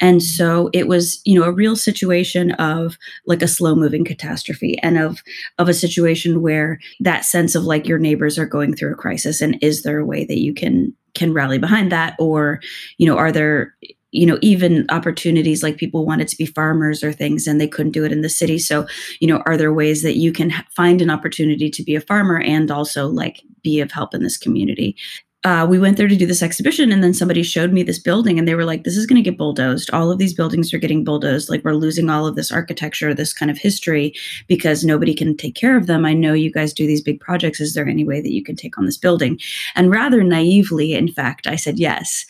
And 0.00 0.22
so 0.22 0.70
it 0.72 0.86
was, 0.86 1.20
you 1.24 1.38
know, 1.38 1.46
a 1.46 1.52
real 1.52 1.76
situation 1.76 2.52
of 2.52 2.98
like 3.26 3.42
a 3.42 3.48
slow 3.48 3.74
moving 3.74 4.04
catastrophe 4.04 4.78
and 4.82 4.98
of 4.98 5.22
of 5.58 5.68
a 5.68 5.74
situation 5.74 6.42
where 6.42 6.78
that 7.00 7.24
sense 7.24 7.54
of 7.54 7.64
like 7.64 7.88
your 7.88 7.98
neighbors 7.98 8.38
are 8.38 8.46
going 8.46 8.74
through 8.74 8.92
a 8.92 8.96
crisis 8.96 9.40
and 9.40 9.58
is 9.62 9.82
there 9.82 9.98
a 9.98 10.06
way 10.06 10.24
that 10.24 10.40
you 10.40 10.52
can 10.52 10.94
can 11.14 11.32
rally 11.32 11.58
behind 11.58 11.92
that 11.92 12.16
or 12.18 12.60
you 12.98 13.06
know 13.06 13.16
are 13.16 13.32
there 13.32 13.74
you 14.12 14.26
know 14.26 14.38
even 14.42 14.86
opportunities 14.90 15.62
like 15.62 15.76
people 15.76 16.06
wanted 16.06 16.28
to 16.28 16.36
be 16.36 16.46
farmers 16.46 17.02
or 17.02 17.12
things 17.12 17.46
and 17.46 17.60
they 17.60 17.68
couldn't 17.68 17.92
do 17.92 18.04
it 18.04 18.12
in 18.12 18.22
the 18.22 18.28
city. 18.28 18.58
So 18.58 18.86
you 19.20 19.26
know 19.26 19.42
are 19.46 19.56
there 19.56 19.72
ways 19.72 20.02
that 20.02 20.16
you 20.16 20.32
can 20.32 20.52
find 20.74 21.02
an 21.02 21.10
opportunity 21.10 21.70
to 21.70 21.82
be 21.82 21.96
a 21.96 22.00
farmer 22.00 22.40
and 22.40 22.70
also 22.70 23.06
like 23.08 23.42
be 23.62 23.80
of 23.80 23.90
help 23.90 24.14
in 24.14 24.22
this 24.22 24.36
community 24.36 24.96
uh, 25.44 25.66
we 25.68 25.78
went 25.78 25.96
there 25.96 26.06
to 26.06 26.16
do 26.16 26.26
this 26.26 26.42
exhibition 26.42 26.92
and 26.92 27.02
then 27.02 27.12
somebody 27.12 27.42
showed 27.42 27.72
me 27.72 27.82
this 27.82 27.98
building 27.98 28.38
and 28.38 28.46
they 28.46 28.54
were 28.54 28.64
like 28.64 28.84
this 28.84 28.96
is 28.96 29.06
going 29.06 29.22
to 29.22 29.28
get 29.28 29.38
bulldozed. 29.38 29.90
All 29.90 30.12
of 30.12 30.18
these 30.18 30.34
buildings 30.34 30.72
are 30.72 30.78
getting 30.78 31.02
bulldozed. 31.02 31.50
Like 31.50 31.64
we're 31.64 31.74
losing 31.74 32.08
all 32.08 32.26
of 32.26 32.36
this 32.36 32.52
architecture 32.52 33.12
this 33.12 33.32
kind 33.32 33.50
of 33.50 33.58
history 33.58 34.14
because 34.46 34.84
nobody 34.84 35.14
can 35.14 35.36
take 35.36 35.56
care 35.56 35.76
of 35.76 35.86
them. 35.86 36.04
I 36.04 36.12
know 36.12 36.32
you 36.32 36.52
guys 36.52 36.72
do 36.72 36.86
these 36.86 37.02
big 37.02 37.18
projects. 37.18 37.60
Is 37.60 37.74
there 37.74 37.88
any 37.88 38.04
way 38.04 38.20
that 38.20 38.32
you 38.32 38.44
can 38.44 38.54
take 38.54 38.78
on 38.78 38.86
this 38.86 38.96
building? 38.96 39.38
And 39.74 39.90
rather 39.90 40.22
naively 40.22 40.94
in 40.94 41.08
fact 41.08 41.46
i 41.46 41.56
said 41.56 41.78
yes. 41.78 42.24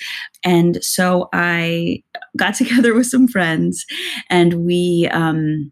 And 0.45 0.83
so 0.83 1.29
i 1.35 2.03
got 2.37 2.55
together 2.63 2.95
with 2.95 3.07
some 3.07 3.29
friends 3.29 3.85
and 4.31 4.65
we 4.65 5.09
um, 5.13 5.71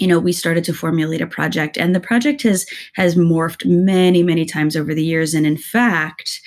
you 0.00 0.06
know 0.06 0.18
we 0.18 0.32
started 0.32 0.64
to 0.64 0.72
formulate 0.72 1.20
a 1.20 1.26
project 1.26 1.76
and 1.76 1.94
the 1.94 2.00
project 2.00 2.42
has 2.42 2.66
has 2.94 3.14
morphed 3.14 3.64
many 3.66 4.22
many 4.22 4.44
times 4.44 4.74
over 4.74 4.94
the 4.94 5.04
years. 5.04 5.34
And 5.34 5.46
in 5.46 5.56
fact 5.56 6.40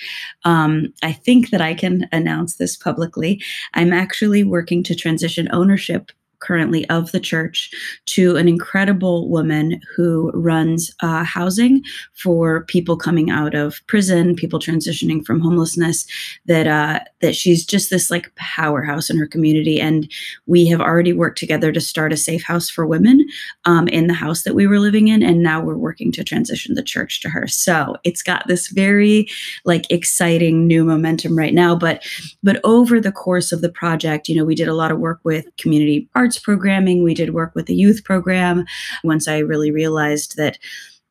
um, 0.44 0.92
i 1.02 1.12
think 1.12 1.50
that 1.50 1.60
i 1.60 1.72
can 1.74 2.08
announce 2.12 2.56
this 2.56 2.76
publicly 2.76 3.42
i'm 3.74 3.92
actually 3.92 4.42
working 4.42 4.82
to 4.82 4.94
transition 4.94 5.48
ownership 5.52 6.10
currently 6.44 6.88
of 6.90 7.10
the 7.12 7.20
church 7.20 7.70
to 8.06 8.36
an 8.36 8.46
incredible 8.48 9.28
woman 9.28 9.80
who 9.96 10.30
runs 10.34 10.94
uh, 11.00 11.24
housing 11.24 11.82
for 12.12 12.64
people 12.64 12.96
coming 12.96 13.30
out 13.30 13.54
of 13.54 13.80
prison, 13.86 14.36
people 14.36 14.58
transitioning 14.58 15.24
from 15.24 15.40
homelessness. 15.40 16.06
That 16.46 16.66
uh, 16.66 17.00
that 17.20 17.34
she's 17.34 17.64
just 17.64 17.90
this 17.90 18.10
like 18.10 18.34
powerhouse 18.36 19.10
in 19.10 19.18
her 19.18 19.26
community, 19.26 19.80
and 19.80 20.10
we 20.46 20.66
have 20.66 20.80
already 20.80 21.12
worked 21.12 21.38
together 21.38 21.72
to 21.72 21.80
start 21.80 22.12
a 22.12 22.16
safe 22.16 22.42
house 22.42 22.68
for 22.68 22.86
women 22.86 23.26
um, 23.64 23.88
in 23.88 24.06
the 24.06 24.14
house 24.14 24.42
that 24.42 24.54
we 24.54 24.66
were 24.66 24.78
living 24.78 25.08
in, 25.08 25.22
and 25.22 25.42
now 25.42 25.60
we're 25.60 25.76
working 25.76 26.12
to 26.12 26.24
transition 26.24 26.74
the 26.74 26.82
church 26.82 27.20
to 27.20 27.28
her. 27.30 27.48
So 27.48 27.96
it's 28.04 28.22
got 28.22 28.46
this 28.46 28.68
very 28.68 29.28
like 29.64 29.90
exciting 29.90 30.66
new 30.66 30.84
momentum 30.84 31.38
right 31.38 31.54
now. 31.54 31.74
But 31.74 32.06
but 32.42 32.60
over 32.64 33.00
the 33.00 33.12
course 33.12 33.52
of 33.52 33.62
the 33.62 33.70
project, 33.70 34.28
you 34.28 34.36
know, 34.36 34.44
we 34.44 34.54
did 34.54 34.68
a 34.68 34.74
lot 34.74 34.92
of 34.92 34.98
work 34.98 35.20
with 35.24 35.46
community 35.56 36.08
arts 36.14 36.33
arts 36.34 36.44
programming. 36.44 37.02
We 37.02 37.14
did 37.14 37.34
work 37.34 37.54
with 37.54 37.66
the 37.66 37.74
youth 37.74 38.04
program. 38.04 38.64
Once 39.02 39.28
I 39.28 39.38
really 39.38 39.70
realized 39.70 40.36
that 40.36 40.58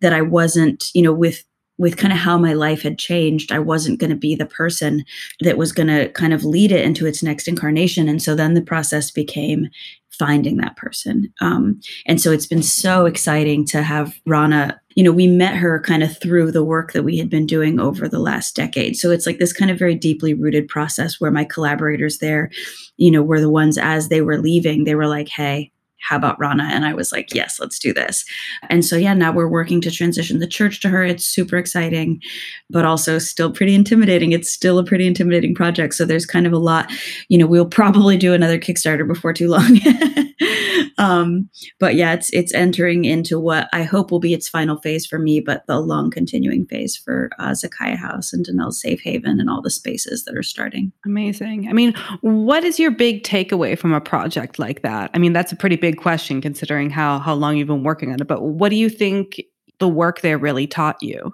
that 0.01 0.13
I 0.13 0.22
wasn't, 0.22 0.89
you 0.94 1.01
know, 1.01 1.13
with 1.13 1.44
with 1.80 1.98
kind 1.98 2.13
of 2.13 2.20
how 2.20 2.38
my 2.38 2.53
life 2.53 2.84
had 2.84 3.00
changed, 3.00 3.51
I 3.51 3.60
wasn't 3.60 4.00
going 4.00 4.12
to 4.12 4.15
be 4.15 4.36
the 4.36 4.46
person 4.46 5.03
that 5.42 5.58
was 5.58 5.72
going 5.72 5.88
to 5.88 6.10
kind 6.10 6.32
of 6.32 6.46
lead 6.46 6.72
it 6.72 6.86
into 6.86 7.08
its 7.08 7.24
next 7.24 7.48
incarnation. 7.48 8.08
And 8.08 8.22
so 8.22 8.36
then 8.36 8.53
the 8.53 8.62
process 8.62 9.10
became 9.10 9.70
finding 10.12 10.58
that 10.58 10.77
person. 10.77 11.34
Um, 11.42 11.80
and 12.06 12.22
so 12.22 12.32
it's 12.32 12.46
been 12.46 12.62
so 12.62 13.08
exciting 13.08 13.65
to 13.68 13.82
have 13.82 14.13
Rana. 14.27 14.80
You 14.95 15.03
know, 15.03 15.12
we 15.12 15.27
met 15.27 15.55
her 15.55 15.79
kind 15.79 16.03
of 16.03 16.17
through 16.17 16.51
the 16.51 16.63
work 16.63 16.93
that 16.93 17.03
we 17.03 17.17
had 17.17 17.29
been 17.29 17.45
doing 17.45 17.79
over 17.79 18.07
the 18.07 18.19
last 18.19 18.55
decade. 18.55 18.95
So 18.95 19.12
it's 19.12 19.25
like 19.25 19.39
this 19.39 19.53
kind 19.53 19.71
of 19.71 19.79
very 19.79 19.95
deeply 19.95 20.33
rooted 20.33 20.67
process 20.67 21.19
where 21.19 21.31
my 21.31 21.43
collaborators 21.43 22.19
there, 22.19 22.51
you 22.97 23.12
know, 23.12 23.23
were 23.23 23.41
the 23.41 23.50
ones 23.50 23.77
as 23.77 24.09
they 24.09 24.21
were 24.21 24.38
leaving, 24.38 24.83
they 24.83 24.95
were 24.95 25.07
like, 25.07 25.29
hey, 25.29 25.71
how 26.03 26.17
about 26.17 26.39
Rana? 26.39 26.69
And 26.72 26.86
I 26.86 26.93
was 26.93 27.12
like, 27.12 27.33
yes, 27.33 27.60
let's 27.60 27.79
do 27.79 27.93
this. 27.93 28.25
And 28.69 28.84
so, 28.84 28.95
yeah, 28.95 29.13
now 29.13 29.32
we're 29.32 29.47
working 29.47 29.82
to 29.82 29.91
transition 29.91 30.39
the 30.39 30.47
church 30.47 30.82
to 30.82 30.89
her. 30.89 31.04
It's 31.04 31.25
super 31.25 31.58
exciting, 31.58 32.21
but 32.69 32.86
also 32.86 33.19
still 33.19 33.51
pretty 33.51 33.73
intimidating. 33.73 34.34
It's 34.34 34.51
still 34.51 34.78
a 34.78 34.84
pretty 34.84 35.08
intimidating 35.08 35.56
project. 35.56 35.93
So 35.95 36.06
there's 36.06 36.25
kind 36.25 36.45
of 36.45 36.54
a 36.54 36.58
lot, 36.58 36.91
you 37.30 37.38
know, 37.38 37.47
we'll 37.47 37.65
probably 37.65 38.17
do 38.17 38.34
another 38.34 38.60
Kickstarter 38.60 39.08
before 39.08 39.34
too 39.34 39.47
long. 39.47 39.80
um, 40.97 41.49
but 41.80 41.95
yeah, 41.95 42.13
it's 42.13 42.30
it's 42.32 42.54
entering 42.54 43.06
into 43.06 43.39
what 43.39 43.69
I 43.73 43.84
hope 43.84 44.12
will 44.12 44.19
be 44.19 44.34
its 44.34 44.49
final 44.49 44.78
phase 44.78 45.06
for 45.06 45.19
me, 45.19 45.39
but 45.39 45.65
the 45.67 45.80
long 45.80 46.12
continuing 46.12 46.65
phase 46.65 46.95
for 46.95 47.30
uh, 47.39 47.51
Zakaya 47.51 47.95
House 47.95 48.34
and 48.34 48.45
Danelle's 48.45 48.82
Safe 48.82 49.01
Haven 49.01 49.39
and 49.39 49.49
all 49.49 49.62
the 49.62 49.69
spaces 49.69 50.23
that 50.25 50.36
are 50.36 50.43
starting. 50.43 50.91
Amazing. 51.06 51.67
I 51.69 51.73
mean, 51.73 51.93
what 52.21 52.63
is 52.63 52.80
your 52.80 52.91
big 52.91 53.23
takeaway 53.23 53.78
from 53.78 53.93
a 53.93 54.01
project 54.01 54.60
like 54.60 54.82
that? 54.82 55.12
I 55.13 55.17
mean, 55.17 55.34
that's 55.34 55.51
a 55.51 55.56
pretty 55.56 55.75
big 55.75 55.92
question 55.95 56.41
considering 56.41 56.89
how 56.89 57.19
how 57.19 57.34
long 57.34 57.58
you've 57.58 57.67
been 57.67 57.84
working 57.84 58.12
on 58.12 58.21
it. 58.21 58.27
But 58.27 58.43
what 58.43 58.69
do 58.69 58.75
you 58.75 58.89
think 58.89 59.41
the 59.79 59.88
work 59.88 60.21
there 60.21 60.38
really 60.38 60.67
taught 60.67 61.01
you? 61.01 61.34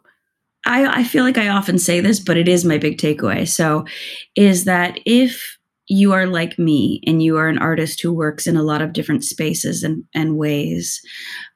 I, 0.66 1.00
I 1.00 1.04
feel 1.04 1.24
like 1.24 1.38
I 1.38 1.48
often 1.48 1.80
say 1.80 2.00
this, 2.00 2.20
but 2.20 2.38
it 2.38 2.48
is 2.48 2.66
my 2.66 2.78
big 2.78 2.98
takeaway. 2.98 3.48
So, 3.48 3.86
is 4.36 4.66
that 4.66 5.00
if 5.06 5.58
you 5.88 6.14
are 6.14 6.28
like 6.28 6.60
me 6.60 7.02
and 7.08 7.24
you 7.24 7.38
are 7.38 7.48
an 7.48 7.58
artist 7.58 8.02
who 8.02 8.14
works 8.14 8.46
in 8.46 8.56
a 8.56 8.64
lot 8.64 8.82
of 8.82 8.94
different 8.94 9.24
spaces 9.24 9.84
and, 9.84 10.04
and 10.14 10.38
ways, 10.38 11.02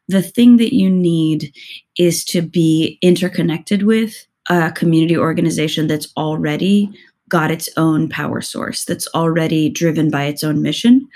the 0.08 0.22
thing 0.22 0.58
that 0.58 0.76
you 0.76 0.90
need 0.90 1.54
is 1.98 2.26
to 2.26 2.42
be 2.42 2.98
interconnected 3.02 3.84
with 3.84 4.26
a 4.50 4.72
community 4.72 5.18
organization 5.18 5.88
that's 5.88 6.12
already 6.18 6.90
got 7.30 7.52
its 7.52 7.70
own 7.78 8.10
power 8.10 8.42
source, 8.42 8.86
that's 8.86 9.08
already 9.16 9.70
driven 9.70 10.10
by 10.10 10.26
its 10.26 10.44
own 10.44 10.62
mission, 10.62 11.08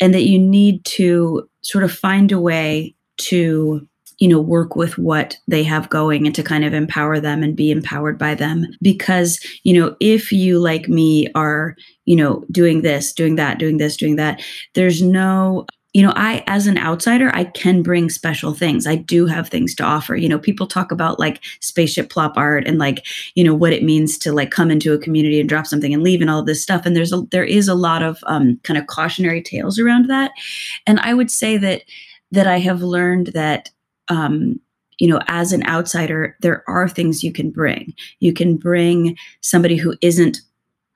and 0.00 0.14
that 0.14 0.24
you 0.24 0.38
need 0.38 0.84
to 0.84 1.48
sort 1.62 1.84
of 1.84 1.92
find 1.92 2.32
a 2.32 2.40
way 2.40 2.94
to 3.18 3.86
you 4.18 4.28
know 4.28 4.40
work 4.40 4.76
with 4.76 4.98
what 4.98 5.36
they 5.48 5.62
have 5.62 5.88
going 5.88 6.26
and 6.26 6.34
to 6.34 6.42
kind 6.42 6.64
of 6.64 6.74
empower 6.74 7.18
them 7.18 7.42
and 7.42 7.56
be 7.56 7.70
empowered 7.70 8.18
by 8.18 8.34
them. 8.34 8.66
Because 8.82 9.40
you 9.64 9.78
know 9.78 9.96
if 10.00 10.30
you 10.30 10.58
like 10.58 10.88
me 10.88 11.28
are 11.34 11.74
you 12.04 12.16
know 12.16 12.44
doing 12.50 12.82
this 12.82 13.12
doing 13.12 13.36
that 13.36 13.58
doing 13.58 13.78
this 13.78 13.96
doing 13.96 14.16
that 14.16 14.42
there's 14.74 15.02
no 15.02 15.66
you 15.92 16.02
know 16.02 16.12
i 16.16 16.42
as 16.46 16.66
an 16.66 16.78
outsider 16.78 17.30
i 17.34 17.44
can 17.44 17.82
bring 17.82 18.08
special 18.08 18.54
things. 18.54 18.86
I 18.86 18.96
do 18.96 19.26
have 19.26 19.48
things 19.48 19.74
to 19.76 19.84
offer. 19.84 20.16
You 20.16 20.28
know 20.28 20.38
people 20.38 20.66
talk 20.66 20.92
about 20.92 21.18
like 21.18 21.42
spaceship 21.60 22.10
plop 22.10 22.36
art 22.36 22.66
and 22.66 22.78
like 22.78 23.06
you 23.34 23.44
know 23.44 23.54
what 23.54 23.72
it 23.72 23.82
means 23.82 24.18
to 24.18 24.32
like 24.32 24.50
come 24.50 24.70
into 24.70 24.92
a 24.92 24.98
community 24.98 25.40
and 25.40 25.48
drop 25.48 25.66
something 25.66 25.92
and 25.92 26.02
leave 26.02 26.20
and 26.20 26.30
all 26.30 26.42
this 26.42 26.62
stuff. 26.62 26.86
And 26.86 26.94
there's 26.94 27.12
a 27.12 27.22
there 27.30 27.44
is 27.44 27.68
a 27.68 27.74
lot 27.74 28.02
of 28.02 28.18
um, 28.26 28.60
kind 28.62 28.78
of 28.78 28.86
cautionary 28.86 29.42
tales 29.42 29.78
around 29.78 30.08
that. 30.08 30.32
And 30.86 31.00
i 31.00 31.14
would 31.14 31.30
say 31.30 31.56
that 31.56 31.82
that 32.32 32.46
i 32.46 32.58
have 32.58 32.82
learned 32.82 33.28
that 33.28 33.70
um, 34.08 34.60
you 35.00 35.08
know, 35.08 35.20
as 35.28 35.52
an 35.52 35.66
outsider, 35.66 36.36
there 36.40 36.62
are 36.68 36.88
things 36.88 37.24
you 37.24 37.32
can 37.32 37.50
bring. 37.50 37.94
You 38.20 38.34
can 38.34 38.56
bring 38.56 39.16
somebody 39.40 39.76
who 39.76 39.96
isn't 40.02 40.38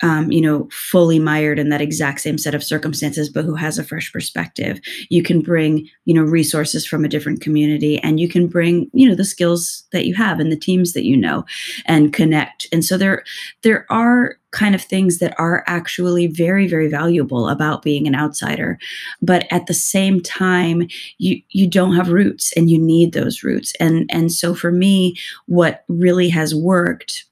um, 0.02 0.30
you 0.30 0.40
know, 0.40 0.68
fully 0.72 1.18
mired 1.18 1.58
in 1.58 1.68
that 1.68 1.80
exact 1.80 2.20
same 2.20 2.36
set 2.36 2.54
of 2.54 2.64
circumstances, 2.64 3.28
but 3.28 3.44
who 3.44 3.54
has 3.54 3.78
a 3.78 3.84
fresh 3.84 4.12
perspective. 4.12 4.80
You 5.08 5.22
can 5.22 5.40
bring, 5.40 5.88
you 6.04 6.14
know, 6.14 6.22
resources 6.22 6.84
from 6.84 7.04
a 7.04 7.08
different 7.08 7.40
community 7.40 7.98
and 8.00 8.18
you 8.18 8.28
can 8.28 8.48
bring, 8.48 8.90
you 8.92 9.08
know, 9.08 9.14
the 9.14 9.24
skills 9.24 9.84
that 9.92 10.06
you 10.06 10.14
have 10.14 10.40
and 10.40 10.50
the 10.50 10.56
teams 10.56 10.92
that 10.92 11.04
you 11.04 11.16
know 11.16 11.44
and 11.86 12.12
connect. 12.12 12.66
And 12.72 12.84
so 12.84 12.98
there, 12.98 13.24
there 13.62 13.86
are 13.88 14.36
kind 14.50 14.74
of 14.74 14.82
things 14.82 15.18
that 15.18 15.34
are 15.38 15.64
actually 15.66 16.28
very 16.28 16.68
very 16.68 16.88
valuable 16.88 17.48
about 17.48 17.82
being 17.82 18.06
an 18.06 18.14
outsider 18.14 18.78
but 19.20 19.48
at 19.50 19.66
the 19.66 19.74
same 19.74 20.20
time 20.20 20.86
you 21.18 21.42
you 21.48 21.66
don't 21.66 21.96
have 21.96 22.12
roots 22.12 22.52
and 22.56 22.70
you 22.70 22.78
need 22.78 23.12
those 23.12 23.42
roots 23.42 23.72
and 23.80 24.08
and 24.10 24.30
so 24.30 24.54
for 24.54 24.70
me 24.70 25.16
what 25.46 25.82
really 25.88 26.28
has 26.28 26.54
worked 26.54 27.24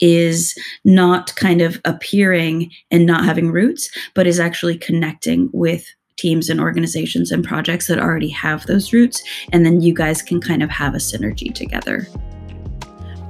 is 0.00 0.56
not 0.84 1.34
kind 1.36 1.60
of 1.60 1.80
appearing 1.84 2.70
and 2.90 3.06
not 3.06 3.24
having 3.24 3.50
roots, 3.50 3.90
but 4.14 4.26
is 4.26 4.40
actually 4.40 4.78
connecting 4.78 5.50
with 5.52 5.86
teams 6.16 6.50
and 6.50 6.60
organizations 6.60 7.30
and 7.30 7.44
projects 7.44 7.86
that 7.86 7.98
already 7.98 8.28
have 8.28 8.66
those 8.66 8.92
roots. 8.92 9.22
And 9.52 9.64
then 9.64 9.80
you 9.80 9.94
guys 9.94 10.22
can 10.22 10.40
kind 10.40 10.62
of 10.62 10.70
have 10.70 10.94
a 10.94 10.98
synergy 10.98 11.54
together. 11.54 12.06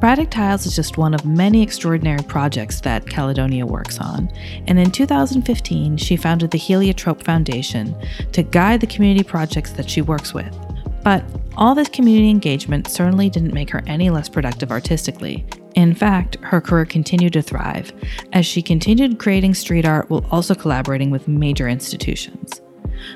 Braddock 0.00 0.30
Tiles 0.30 0.64
is 0.64 0.74
just 0.74 0.96
one 0.96 1.12
of 1.12 1.26
many 1.26 1.62
extraordinary 1.62 2.22
projects 2.22 2.80
that 2.80 3.06
Caledonia 3.06 3.66
works 3.66 3.98
on, 3.98 4.30
and 4.66 4.78
in 4.78 4.90
2015, 4.90 5.98
she 5.98 6.16
founded 6.16 6.52
the 6.52 6.59
Heliotrope 6.59 7.22
Foundation 7.22 7.94
to 8.33 8.42
guide 8.42 8.80
the 8.80 8.87
community 8.87 9.22
projects 9.22 9.72
that 9.72 9.90
she 9.90 10.00
works 10.00 10.33
with. 10.33 10.56
But 11.04 11.22
all 11.54 11.74
this 11.74 11.90
community 11.90 12.30
engagement 12.30 12.88
certainly 12.88 13.28
didn't 13.28 13.52
make 13.52 13.68
her 13.68 13.83
any 13.87 14.09
less 14.09 14.30
productive 14.30 14.70
artistically. 14.70 15.44
In 15.74 15.94
fact, 15.94 16.37
her 16.42 16.61
career 16.61 16.85
continued 16.85 17.33
to 17.35 17.42
thrive 17.42 17.92
as 18.33 18.46
she 18.46 18.62
continued 18.62 19.18
creating 19.18 19.54
street 19.54 19.85
art 19.85 20.11
while 20.11 20.26
also 20.30 20.54
collaborating 20.54 21.11
with 21.11 21.28
major 21.28 21.68
institutions. 21.68 22.61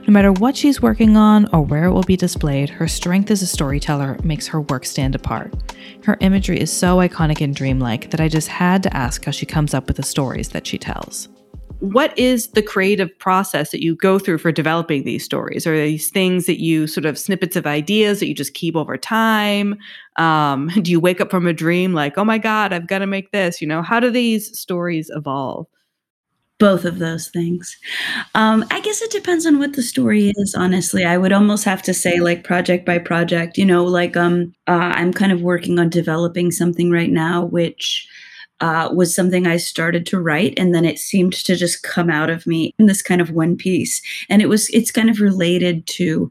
No 0.07 0.12
matter 0.12 0.33
what 0.33 0.57
she's 0.57 0.81
working 0.81 1.17
on 1.17 1.47
or 1.53 1.61
where 1.61 1.85
it 1.85 1.93
will 1.93 2.03
be 2.03 2.17
displayed, 2.17 2.71
her 2.71 2.88
strength 2.88 3.31
as 3.31 3.43
a 3.43 3.47
storyteller 3.47 4.19
makes 4.25 4.47
her 4.49 4.61
work 4.62 4.85
stand 4.87 5.14
apart. 5.14 5.53
Her 6.05 6.17
imagery 6.21 6.59
is 6.59 6.73
so 6.73 6.99
iconic 6.99 7.40
and 7.40 7.55
dreamlike 7.55 8.11
that 8.11 8.21
I 8.21 8.29
just 8.29 8.49
had 8.49 8.83
to 8.85 8.97
ask 8.97 9.25
how 9.25 9.33
she 9.33 9.47
comes 9.47 9.75
up 9.75 9.87
with 9.87 9.97
the 9.97 10.03
stories 10.03 10.51
that 10.51 10.67
she 10.67 10.79
tells 10.79 11.29
what 11.81 12.17
is 12.19 12.49
the 12.49 12.63
creative 12.63 13.17
process 13.19 13.71
that 13.71 13.83
you 13.83 13.97
go 13.97 14.19
through 14.19 14.39
for 14.39 14.53
developing 14.53 15.05
these 15.05 15.25
stories? 15.25 15.67
Are 15.67 15.77
these 15.77 16.11
things 16.11 16.47
that 16.47 16.61
you 16.61 16.87
sort 16.87 17.05
of 17.05 17.19
snippets 17.19 17.57
of 17.57 17.67
ideas 17.67 18.21
that 18.21 18.29
you 18.29 18.35
just 18.35 18.55
keep 18.55 18.77
over 18.77 18.97
time? 18.97 19.77
Um, 20.17 20.69
do 20.83 20.91
you 20.91 21.01
wake 21.01 21.21
up 21.21 21.31
from 21.31 21.47
a 21.47 21.53
dream 21.53 21.93
like, 21.93 22.17
oh 22.17 22.25
my 22.25 22.39
God, 22.39 22.73
I've 22.73 22.87
got 22.87 23.01
to 23.01 23.07
make 23.07 23.33
this? 23.33 23.61
You 23.61 23.69
know, 23.69 23.83
how 23.83 24.01
do 24.01 24.11
these 24.11 24.59
stories 24.59 25.11
evolve? 25.15 25.67
Both 26.61 26.85
of 26.85 27.01
those 27.01 27.29
things. 27.29 27.77
Um, 28.37 28.65
I 28.71 28.81
guess 28.81 29.03
it 29.03 29.11
depends 29.11 29.45
on 29.45 29.59
what 29.59 29.73
the 29.73 29.83
story 29.83 30.33
is, 30.37 30.55
honestly. 30.55 31.05
I 31.05 31.19
would 31.19 31.33
almost 31.33 31.65
have 31.65 31.83
to 31.83 31.93
say, 31.93 32.21
like, 32.21 32.45
project 32.45 32.87
by 32.87 32.99
project, 32.99 33.59
you 33.59 33.67
know, 33.67 33.85
like, 33.85 34.17
um, 34.17 34.55
uh, 34.69 34.93
I'm 34.95 35.13
kind 35.13 35.33
of 35.33 35.43
working 35.43 35.81
on 35.81 35.89
developing 35.89 36.53
something 36.53 36.93
right 36.93 37.11
now, 37.11 37.45
which 37.45 38.09
uh, 38.64 38.88
was 38.94 39.14
something 39.14 39.46
I 39.46 39.59
started 39.59 40.07
to 40.07 40.18
write, 40.18 40.59
and 40.59 40.74
then 40.74 40.87
it 40.87 40.98
seemed 40.98 41.35
to 41.35 41.55
just 41.55 41.83
come 41.83 42.09
out 42.09 42.31
of 42.31 42.46
me 42.46 42.72
in 42.79 42.87
this 42.87 43.03
kind 43.03 43.20
of 43.20 43.31
one 43.31 43.57
piece. 43.57 44.00
And 44.31 44.40
it 44.40 44.48
was 44.48 44.70
it's 44.70 44.90
kind 44.90 45.11
of 45.11 45.20
related 45.20 45.87
to 45.98 46.31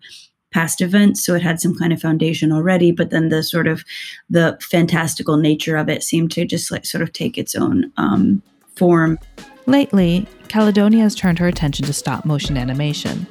past 0.52 0.82
events 0.82 1.24
so 1.24 1.36
it 1.36 1.44
had 1.44 1.60
some 1.60 1.76
kind 1.76 1.92
of 1.92 2.00
foundation 2.00 2.52
already 2.52 2.92
but 2.92 3.10
then 3.10 3.30
the 3.30 3.42
sort 3.42 3.66
of 3.66 3.84
the 4.30 4.56
fantastical 4.62 5.36
nature 5.36 5.76
of 5.76 5.90
it 5.90 6.04
seemed 6.04 6.30
to 6.30 6.46
just 6.46 6.70
like 6.70 6.86
sort 6.86 7.02
of 7.02 7.12
take 7.12 7.40
its 7.40 7.56
own 7.56 7.92
um, 7.98 8.40
form 8.76 9.18
lately 9.66 10.28
caledonia 10.50 11.02
has 11.02 11.16
turned 11.16 11.40
her 11.40 11.48
attention 11.48 11.84
to 11.84 11.92
stop 11.92 12.24
motion 12.24 12.56
animation 12.56 13.26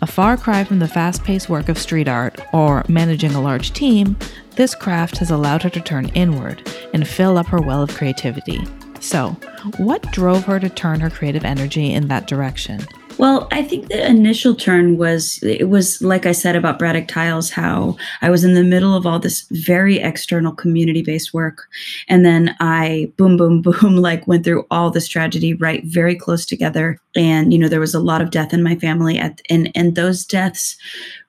a 0.00 0.06
far 0.06 0.36
cry 0.36 0.62
from 0.62 0.78
the 0.78 0.86
fast 0.86 1.24
paced 1.24 1.48
work 1.48 1.68
of 1.68 1.76
street 1.76 2.08
art 2.08 2.38
or 2.52 2.84
managing 2.88 3.34
a 3.34 3.40
large 3.40 3.72
team, 3.72 4.16
this 4.58 4.74
craft 4.74 5.18
has 5.18 5.30
allowed 5.30 5.62
her 5.62 5.70
to 5.70 5.80
turn 5.80 6.08
inward 6.14 6.68
and 6.92 7.06
fill 7.06 7.38
up 7.38 7.46
her 7.46 7.60
well 7.60 7.80
of 7.80 7.94
creativity. 7.94 8.58
So, 8.98 9.28
what 9.76 10.02
drove 10.10 10.44
her 10.46 10.58
to 10.58 10.68
turn 10.68 10.98
her 10.98 11.10
creative 11.10 11.44
energy 11.44 11.92
in 11.92 12.08
that 12.08 12.26
direction? 12.26 12.80
Well, 13.18 13.48
I 13.50 13.64
think 13.64 13.88
the 13.88 14.08
initial 14.08 14.54
turn 14.54 14.96
was 14.96 15.42
it 15.42 15.68
was 15.68 16.00
like 16.00 16.24
I 16.24 16.30
said 16.30 16.54
about 16.54 16.78
Braddock 16.78 17.08
Tiles, 17.08 17.50
how 17.50 17.96
I 18.22 18.30
was 18.30 18.44
in 18.44 18.54
the 18.54 18.62
middle 18.62 18.94
of 18.94 19.06
all 19.06 19.18
this 19.18 19.44
very 19.50 19.98
external 19.98 20.52
community 20.52 21.02
based 21.02 21.34
work. 21.34 21.66
And 22.08 22.24
then 22.24 22.54
I 22.60 23.12
boom, 23.16 23.36
boom, 23.36 23.60
boom, 23.80 23.96
like 23.96 24.28
went 24.28 24.44
through 24.44 24.66
all 24.70 24.90
this 24.90 25.08
tragedy 25.08 25.54
right 25.54 25.82
very 25.84 26.14
close 26.14 26.46
together. 26.46 27.00
And, 27.16 27.52
you 27.52 27.58
know, 27.58 27.68
there 27.68 27.80
was 27.80 27.94
a 27.94 28.00
lot 28.00 28.20
of 28.22 28.30
death 28.30 28.54
in 28.54 28.62
my 28.62 28.76
family 28.76 29.18
at 29.18 29.42
and 29.50 29.72
and 29.74 29.96
those 29.96 30.24
deaths 30.24 30.76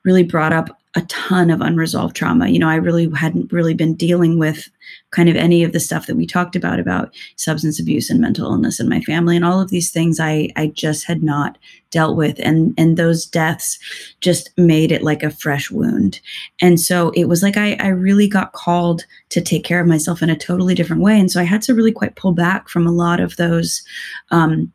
really 0.04 0.23
brought 0.23 0.54
up 0.54 0.80
a 0.95 1.02
ton 1.02 1.49
of 1.49 1.62
unresolved 1.62 2.15
trauma. 2.15 2.49
You 2.49 2.60
know, 2.60 2.69
I 2.69 2.75
really 2.75 3.10
hadn't 3.12 3.52
really 3.52 3.73
been 3.73 3.95
dealing 3.95 4.38
with 4.38 4.69
kind 5.11 5.29
of 5.29 5.35
any 5.35 5.63
of 5.63 5.71
the 5.71 5.79
stuff 5.79 6.07
that 6.07 6.15
we 6.15 6.25
talked 6.25 6.55
about 6.55 6.79
about 6.79 7.13
substance 7.35 7.79
abuse 7.79 8.09
and 8.09 8.19
mental 8.19 8.51
illness 8.51 8.79
in 8.79 8.87
my 8.87 9.01
family 9.01 9.35
and 9.35 9.45
all 9.45 9.59
of 9.59 9.69
these 9.69 9.91
things 9.91 10.19
I 10.19 10.49
I 10.55 10.67
just 10.67 11.05
had 11.05 11.23
not 11.23 11.57
dealt 11.91 12.15
with 12.15 12.39
and 12.39 12.73
and 12.77 12.97
those 12.97 13.25
deaths 13.25 13.79
just 14.21 14.51
made 14.57 14.91
it 14.91 15.03
like 15.03 15.23
a 15.23 15.31
fresh 15.31 15.71
wound. 15.71 16.19
And 16.61 16.79
so 16.79 17.09
it 17.11 17.25
was 17.25 17.41
like 17.41 17.57
I 17.57 17.73
I 17.79 17.87
really 17.87 18.27
got 18.27 18.53
called 18.53 19.05
to 19.29 19.41
take 19.41 19.63
care 19.63 19.81
of 19.81 19.87
myself 19.87 20.21
in 20.21 20.29
a 20.29 20.37
totally 20.37 20.75
different 20.75 21.01
way 21.01 21.19
and 21.19 21.31
so 21.31 21.39
I 21.39 21.43
had 21.43 21.61
to 21.63 21.73
really 21.73 21.91
quite 21.91 22.15
pull 22.15 22.33
back 22.33 22.69
from 22.69 22.85
a 22.85 22.91
lot 22.91 23.19
of 23.19 23.35
those 23.37 23.81
um 24.31 24.71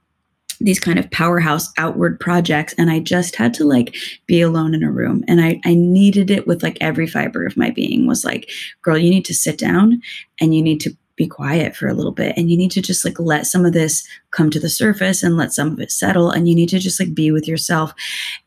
these 0.59 0.81
kind 0.81 0.99
of 0.99 1.11
powerhouse 1.11 1.71
outward 1.79 2.19
projects 2.21 2.75
and 2.79 2.91
i 2.91 2.99
just 2.99 3.37
had 3.37 3.55
to 3.55 3.65
like 3.65 3.95
be 4.27 4.41
alone 4.41 4.75
in 4.75 4.83
a 4.83 4.91
room 4.91 5.25
and 5.29 5.41
i 5.41 5.61
i 5.65 5.75
needed 5.75 6.31
it 6.31 6.47
with 6.47 6.63
like 6.63 6.79
every 6.81 7.07
fiber 7.07 7.45
of 7.45 7.57
my 7.57 7.71
being 7.71 8.07
was 8.07 8.25
like 8.25 8.51
girl 8.83 8.99
you 8.99 9.11
need 9.11 9.25
to 9.25 9.35
sit 9.35 9.59
down 9.59 10.01
and 10.41 10.55
you 10.55 10.63
need 10.63 10.81
to 10.81 10.97
be 11.17 11.27
quiet 11.27 11.77
for 11.77 11.87
a 11.87 11.95
little 11.95 12.13
bit 12.13 12.37
and 12.37 12.51
you 12.51 12.57
need 12.57 12.71
to 12.73 12.83
just 12.83 13.05
like 13.05 13.19
let 13.21 13.47
some 13.47 13.65
of 13.65 13.73
this 13.73 14.07
come 14.33 14.51
to 14.51 14.59
the 14.59 14.69
surface 14.69 15.23
and 15.23 15.37
let 15.37 15.53
some 15.53 15.71
of 15.71 15.81
it 15.81 15.93
settle 15.93 16.31
and 16.31 16.49
you 16.49 16.55
need 16.55 16.69
to 16.69 16.79
just 16.79 16.99
like 16.99 17.15
be 17.15 17.31
with 17.31 17.47
yourself. 17.47 17.93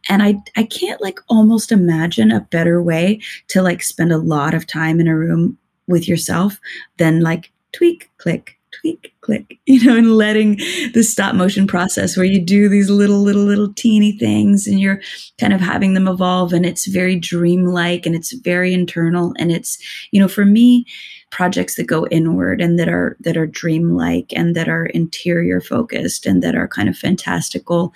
And 0.09 0.21
i 0.21 0.35
i 0.55 0.63
can't 0.63 1.01
like 1.01 1.19
almost 1.29 1.71
imagine 1.71 2.31
a 2.31 2.41
better 2.41 2.81
way 2.81 3.21
to 3.49 3.61
like 3.61 3.81
spend 3.83 4.11
a 4.11 4.17
lot 4.17 4.53
of 4.53 4.67
time 4.67 4.99
in 4.99 5.07
a 5.07 5.17
room 5.17 5.57
with 5.87 6.07
yourself 6.07 6.59
than 6.97 7.21
like 7.21 7.51
tweak 7.71 8.09
click 8.17 8.56
tweak, 8.87 9.13
click, 9.21 9.59
you 9.65 9.83
know, 9.83 9.97
and 9.97 10.15
letting 10.15 10.57
the 10.93 11.03
stop 11.03 11.35
motion 11.35 11.67
process 11.67 12.15
where 12.15 12.25
you 12.25 12.39
do 12.39 12.69
these 12.69 12.89
little, 12.89 13.21
little, 13.21 13.43
little 13.43 13.73
teeny 13.73 14.17
things 14.17 14.67
and 14.67 14.79
you're 14.79 15.01
kind 15.39 15.53
of 15.53 15.61
having 15.61 15.93
them 15.93 16.07
evolve 16.07 16.53
and 16.53 16.65
it's 16.65 16.87
very 16.87 17.15
dreamlike 17.15 18.05
and 18.05 18.15
it's 18.15 18.33
very 18.33 18.73
internal. 18.73 19.33
And 19.37 19.51
it's, 19.51 19.77
you 20.11 20.19
know, 20.19 20.27
for 20.27 20.45
me, 20.45 20.85
projects 21.29 21.75
that 21.75 21.87
go 21.87 22.07
inward 22.07 22.61
and 22.61 22.79
that 22.79 22.87
are 22.87 23.17
that 23.19 23.35
are 23.35 23.45
dreamlike 23.45 24.31
and 24.33 24.55
that 24.55 24.69
are 24.69 24.85
interior 24.87 25.59
focused 25.59 26.25
and 26.25 26.41
that 26.41 26.55
are 26.55 26.69
kind 26.69 26.87
of 26.87 26.97
fantastical. 26.97 27.93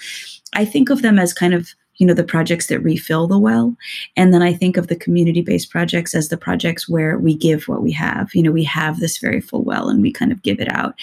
I 0.53 0.65
think 0.65 0.89
of 0.89 1.01
them 1.01 1.17
as 1.17 1.33
kind 1.33 1.53
of 1.53 1.69
you 1.97 2.07
know 2.07 2.13
the 2.13 2.23
projects 2.23 2.67
that 2.67 2.79
refill 2.79 3.27
the 3.27 3.37
well. 3.39 3.75
And 4.15 4.33
then 4.33 4.41
i 4.41 4.53
think 4.53 4.77
of 4.77 4.87
the 4.87 4.95
community 4.95 5.41
based 5.41 5.69
projects 5.69 6.15
as 6.15 6.29
the 6.29 6.37
projects 6.37 6.89
where 6.89 7.17
we 7.17 7.35
give 7.35 7.67
what 7.67 7.81
we 7.81 7.91
have. 7.93 8.33
You 8.33 8.43
know 8.43 8.51
we 8.51 8.63
have 8.63 8.99
this 8.99 9.17
very 9.17 9.41
full 9.41 9.63
well 9.63 9.89
and 9.89 10.01
we 10.01 10.11
kind 10.11 10.31
of 10.31 10.41
give 10.41 10.59
it 10.59 10.69
out. 10.69 10.95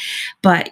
But 0.42 0.70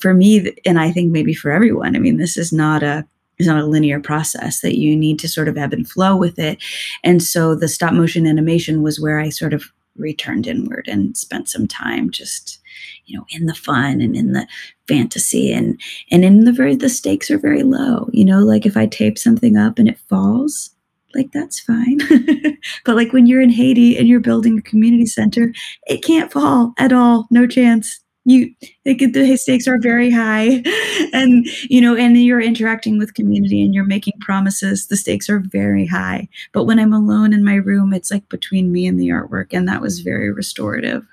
for 0.00 0.14
me 0.14 0.52
and 0.66 0.78
i 0.80 0.90
think 0.90 1.12
maybe 1.12 1.32
for 1.32 1.50
everyone 1.50 1.94
i 1.94 1.98
mean 1.98 2.16
this 2.16 2.36
is 2.36 2.52
not 2.52 2.82
a 2.82 3.06
it's 3.38 3.48
not 3.48 3.60
a 3.60 3.66
linear 3.66 4.00
process 4.00 4.60
that 4.60 4.78
you 4.78 4.96
need 4.96 5.18
to 5.18 5.28
sort 5.28 5.48
of 5.48 5.56
ebb 5.56 5.72
and 5.72 5.88
flow 5.88 6.14
with 6.14 6.38
it. 6.38 6.62
And 7.02 7.20
so 7.20 7.56
the 7.56 7.66
stop 7.66 7.92
motion 7.92 8.26
animation 8.26 8.82
was 8.82 9.00
where 9.00 9.18
i 9.20 9.28
sort 9.28 9.54
of 9.54 9.72
returned 9.96 10.46
inward 10.46 10.88
and 10.88 11.16
spent 11.16 11.48
some 11.48 11.68
time 11.68 12.10
just 12.10 12.58
you 13.06 13.16
know 13.16 13.24
in 13.30 13.46
the 13.46 13.54
fun 13.54 14.00
and 14.00 14.16
in 14.16 14.32
the 14.32 14.46
fantasy 14.88 15.52
and 15.52 15.80
and 16.10 16.24
in 16.24 16.44
the 16.44 16.52
very 16.52 16.76
the 16.76 16.88
stakes 16.88 17.30
are 17.30 17.38
very 17.38 17.62
low 17.62 18.08
you 18.12 18.24
know 18.24 18.40
like 18.40 18.66
if 18.66 18.76
i 18.76 18.86
tape 18.86 19.18
something 19.18 19.56
up 19.56 19.78
and 19.78 19.88
it 19.88 19.98
falls 20.08 20.74
like 21.14 21.32
that's 21.32 21.60
fine. 21.60 22.00
But 22.84 22.96
like 22.96 23.12
when 23.12 23.26
you're 23.26 23.42
in 23.42 23.50
haiti 23.50 23.96
and 23.96 24.08
you're 24.08 24.20
building 24.20 24.58
a 24.58 24.62
community 24.62 25.06
center 25.06 25.52
it 25.86 26.02
can't 26.02 26.32
fall 26.32 26.72
at 26.78 26.92
all 26.92 27.26
no 27.30 27.46
chance. 27.46 28.00
You 28.24 28.50
like 28.86 28.98
the 28.98 29.36
stakes 29.36 29.68
are 29.68 29.78
very 29.78 30.10
high. 30.10 30.62
And 31.12 31.46
you 31.70 31.80
know 31.80 31.94
and 31.94 32.16
you're 32.16 32.40
interacting 32.40 32.98
with 32.98 33.14
community 33.14 33.62
and 33.62 33.74
you're 33.74 33.84
making 33.84 34.14
promises 34.20 34.86
the 34.86 34.96
stakes 34.96 35.28
are 35.28 35.40
very 35.40 35.86
high. 35.86 36.28
But 36.52 36.64
when 36.64 36.78
i'm 36.78 36.92
alone 36.92 37.32
in 37.32 37.44
my 37.44 37.54
room 37.54 37.92
it's 37.92 38.10
like 38.10 38.28
between 38.28 38.72
me 38.72 38.86
and 38.86 38.98
the 38.98 39.08
artwork 39.08 39.52
and 39.52 39.68
that 39.68 39.82
was 39.82 40.00
very 40.00 40.32
restorative 40.32 41.06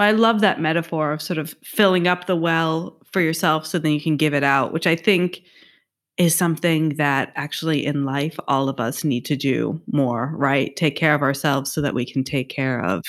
well, 0.00 0.08
I 0.08 0.12
love 0.12 0.40
that 0.40 0.62
metaphor 0.62 1.12
of 1.12 1.20
sort 1.20 1.36
of 1.36 1.54
filling 1.62 2.08
up 2.08 2.26
the 2.26 2.34
well 2.34 2.98
for 3.12 3.20
yourself 3.20 3.66
so 3.66 3.78
then 3.78 3.92
you 3.92 4.00
can 4.00 4.16
give 4.16 4.32
it 4.32 4.42
out, 4.42 4.72
which 4.72 4.86
I 4.86 4.96
think 4.96 5.42
is 6.16 6.34
something 6.34 6.96
that 6.96 7.34
actually 7.36 7.84
in 7.84 8.06
life 8.06 8.40
all 8.48 8.70
of 8.70 8.80
us 8.80 9.04
need 9.04 9.26
to 9.26 9.36
do 9.36 9.78
more, 9.92 10.32
right? 10.36 10.74
Take 10.74 10.96
care 10.96 11.14
of 11.14 11.20
ourselves 11.20 11.70
so 11.70 11.82
that 11.82 11.92
we 11.94 12.06
can 12.06 12.24
take 12.24 12.48
care 12.48 12.82
of 12.82 13.04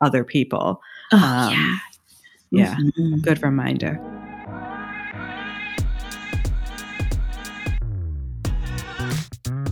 other 0.00 0.24
people. 0.24 0.80
Oh, 1.12 1.18
um, 1.18 1.52
yeah. 1.52 1.76
Yeah. 2.52 2.76
Mm-hmm. 2.76 3.18
Good 3.18 3.42
reminder. 3.42 4.00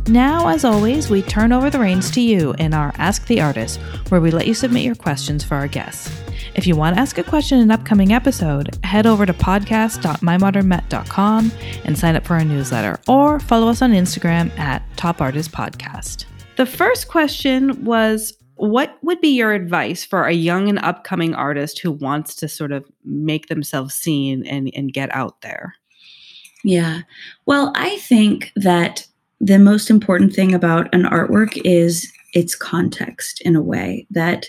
Now, 0.06 0.48
as 0.48 0.64
always, 0.66 1.08
we 1.08 1.22
turn 1.22 1.52
over 1.52 1.70
the 1.70 1.78
reins 1.78 2.10
to 2.10 2.20
you 2.20 2.52
in 2.58 2.74
our 2.74 2.92
Ask 2.96 3.26
the 3.26 3.40
Artist, 3.40 3.78
where 4.10 4.20
we 4.20 4.30
let 4.30 4.46
you 4.46 4.54
submit 4.54 4.82
your 4.82 4.94
questions 4.94 5.44
for 5.44 5.54
our 5.54 5.68
guests. 5.68 6.10
If 6.58 6.66
you 6.66 6.74
want 6.74 6.96
to 6.96 7.00
ask 7.00 7.16
a 7.18 7.22
question 7.22 7.58
in 7.58 7.70
an 7.70 7.72
upcoming 7.78 8.12
episode, 8.12 8.76
head 8.82 9.06
over 9.06 9.24
to 9.24 9.32
podcast.mymodernmet.com 9.32 11.52
and 11.84 11.96
sign 11.96 12.16
up 12.16 12.26
for 12.26 12.34
our 12.34 12.42
newsletter 12.42 12.98
or 13.06 13.38
follow 13.38 13.68
us 13.68 13.80
on 13.80 13.92
Instagram 13.92 14.50
at 14.58 14.82
Top 14.96 15.20
Artist 15.20 15.52
Podcast. 15.52 16.24
The 16.56 16.66
first 16.66 17.06
question 17.06 17.84
was 17.84 18.36
What 18.56 18.98
would 19.02 19.20
be 19.20 19.28
your 19.28 19.52
advice 19.52 20.04
for 20.04 20.24
a 20.24 20.32
young 20.32 20.68
and 20.68 20.80
upcoming 20.80 21.32
artist 21.32 21.78
who 21.78 21.92
wants 21.92 22.34
to 22.34 22.48
sort 22.48 22.72
of 22.72 22.84
make 23.04 23.46
themselves 23.46 23.94
seen 23.94 24.44
and, 24.44 24.68
and 24.74 24.92
get 24.92 25.14
out 25.14 25.42
there? 25.42 25.76
Yeah. 26.64 27.02
Well, 27.46 27.72
I 27.76 27.98
think 27.98 28.50
that 28.56 29.06
the 29.38 29.60
most 29.60 29.90
important 29.90 30.32
thing 30.32 30.54
about 30.54 30.92
an 30.92 31.04
artwork 31.04 31.56
is 31.64 32.12
its 32.34 32.56
context 32.56 33.40
in 33.42 33.54
a 33.54 33.62
way 33.62 34.08
that 34.10 34.48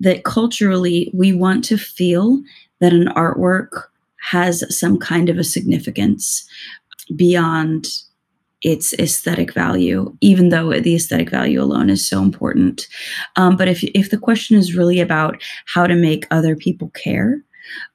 that 0.00 0.24
culturally 0.24 1.10
we 1.14 1.32
want 1.32 1.64
to 1.64 1.76
feel 1.76 2.42
that 2.80 2.92
an 2.92 3.08
artwork 3.08 3.84
has 4.20 4.64
some 4.76 4.98
kind 4.98 5.28
of 5.28 5.38
a 5.38 5.44
significance 5.44 6.48
beyond 7.16 7.88
its 8.62 8.92
aesthetic 8.94 9.54
value, 9.54 10.14
even 10.20 10.50
though 10.50 10.78
the 10.80 10.94
aesthetic 10.94 11.30
value 11.30 11.62
alone 11.62 11.88
is 11.88 12.06
so 12.06 12.20
important. 12.20 12.86
Um, 13.36 13.56
but 13.56 13.68
if 13.68 13.82
if 13.82 14.10
the 14.10 14.18
question 14.18 14.56
is 14.56 14.76
really 14.76 15.00
about 15.00 15.42
how 15.66 15.86
to 15.86 15.94
make 15.94 16.26
other 16.30 16.54
people 16.54 16.90
care, 16.90 17.42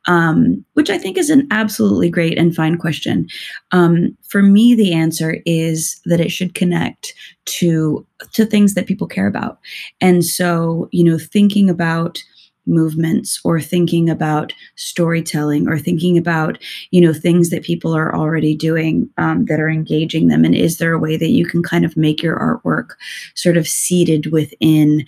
um, 0.07 0.63
which 0.73 0.89
I 0.89 0.97
think 0.97 1.17
is 1.17 1.29
an 1.29 1.47
absolutely 1.51 2.09
great 2.09 2.37
and 2.37 2.55
fine 2.55 2.77
question. 2.77 3.27
Um, 3.71 4.17
for 4.27 4.41
me, 4.41 4.75
the 4.75 4.93
answer 4.93 5.37
is 5.45 5.99
that 6.05 6.19
it 6.19 6.31
should 6.31 6.53
connect 6.53 7.13
to 7.45 8.05
to 8.33 8.45
things 8.45 8.73
that 8.73 8.87
people 8.87 9.07
care 9.07 9.27
about, 9.27 9.59
and 10.01 10.23
so 10.23 10.89
you 10.91 11.03
know, 11.03 11.17
thinking 11.17 11.69
about 11.69 12.23
movements 12.67 13.39
or 13.43 13.61
thinking 13.61 14.09
about 14.09 14.53
storytelling 14.75 15.67
or 15.67 15.77
thinking 15.77 16.17
about 16.17 16.57
you 16.91 16.99
know 17.01 17.13
things 17.13 17.49
that 17.49 17.63
people 17.63 17.95
are 17.95 18.15
already 18.15 18.55
doing 18.55 19.09
um, 19.17 19.45
that 19.45 19.59
are 19.59 19.69
engaging 19.69 20.27
them 20.27 20.43
and 20.43 20.55
is 20.55 20.77
there 20.77 20.93
a 20.93 20.99
way 20.99 21.17
that 21.17 21.29
you 21.29 21.45
can 21.45 21.61
kind 21.61 21.85
of 21.85 21.95
make 21.95 22.23
your 22.23 22.37
artwork 22.37 22.91
sort 23.35 23.57
of 23.57 23.67
seated 23.67 24.31
within 24.31 25.05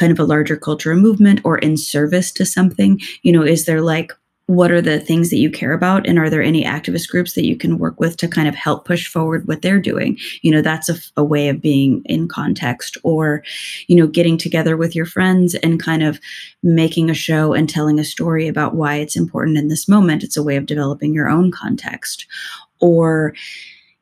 kind 0.00 0.10
of 0.10 0.18
a 0.18 0.24
larger 0.24 0.56
culture 0.56 0.96
movement 0.96 1.40
or 1.44 1.58
in 1.58 1.76
service 1.76 2.32
to 2.32 2.46
something? 2.46 2.98
You 3.22 3.32
know 3.32 3.42
is 3.42 3.66
there 3.66 3.82
like 3.82 4.12
what 4.46 4.72
are 4.72 4.82
the 4.82 4.98
things 4.98 5.30
that 5.30 5.38
you 5.38 5.48
care 5.48 5.72
about? 5.72 6.08
And 6.08 6.18
are 6.18 6.28
there 6.28 6.42
any 6.42 6.64
activist 6.64 7.08
groups 7.08 7.34
that 7.34 7.46
you 7.46 7.56
can 7.56 7.78
work 7.78 8.00
with 8.00 8.16
to 8.16 8.26
kind 8.26 8.48
of 8.48 8.54
help 8.56 8.84
push 8.84 9.06
forward 9.06 9.46
what 9.46 9.62
they're 9.62 9.78
doing? 9.78 10.18
You 10.42 10.50
know 10.50 10.60
that's 10.60 10.88
a, 10.88 10.96
a, 11.16 11.22
way 11.22 11.48
of 11.48 11.60
being 11.60 12.02
in 12.06 12.26
context 12.26 12.98
or 13.04 13.44
you 13.86 13.94
know 13.94 14.08
getting 14.08 14.36
together 14.36 14.76
with 14.76 14.96
your 14.96 15.06
friends 15.06 15.54
and 15.56 15.80
kind 15.80 16.02
of 16.02 16.18
making 16.64 17.10
a 17.10 17.14
show 17.14 17.52
and 17.52 17.68
telling 17.68 18.00
a 18.00 18.04
story 18.04 18.48
about 18.48 18.74
why 18.74 18.96
it's 18.96 19.14
important 19.14 19.56
in 19.56 19.68
this 19.68 19.88
moment. 19.88 20.24
It's 20.24 20.36
a 20.36 20.42
way 20.42 20.56
of 20.56 20.66
developing 20.66 21.14
your 21.14 21.28
own 21.28 21.52
context. 21.52 22.26
Or 22.80 23.34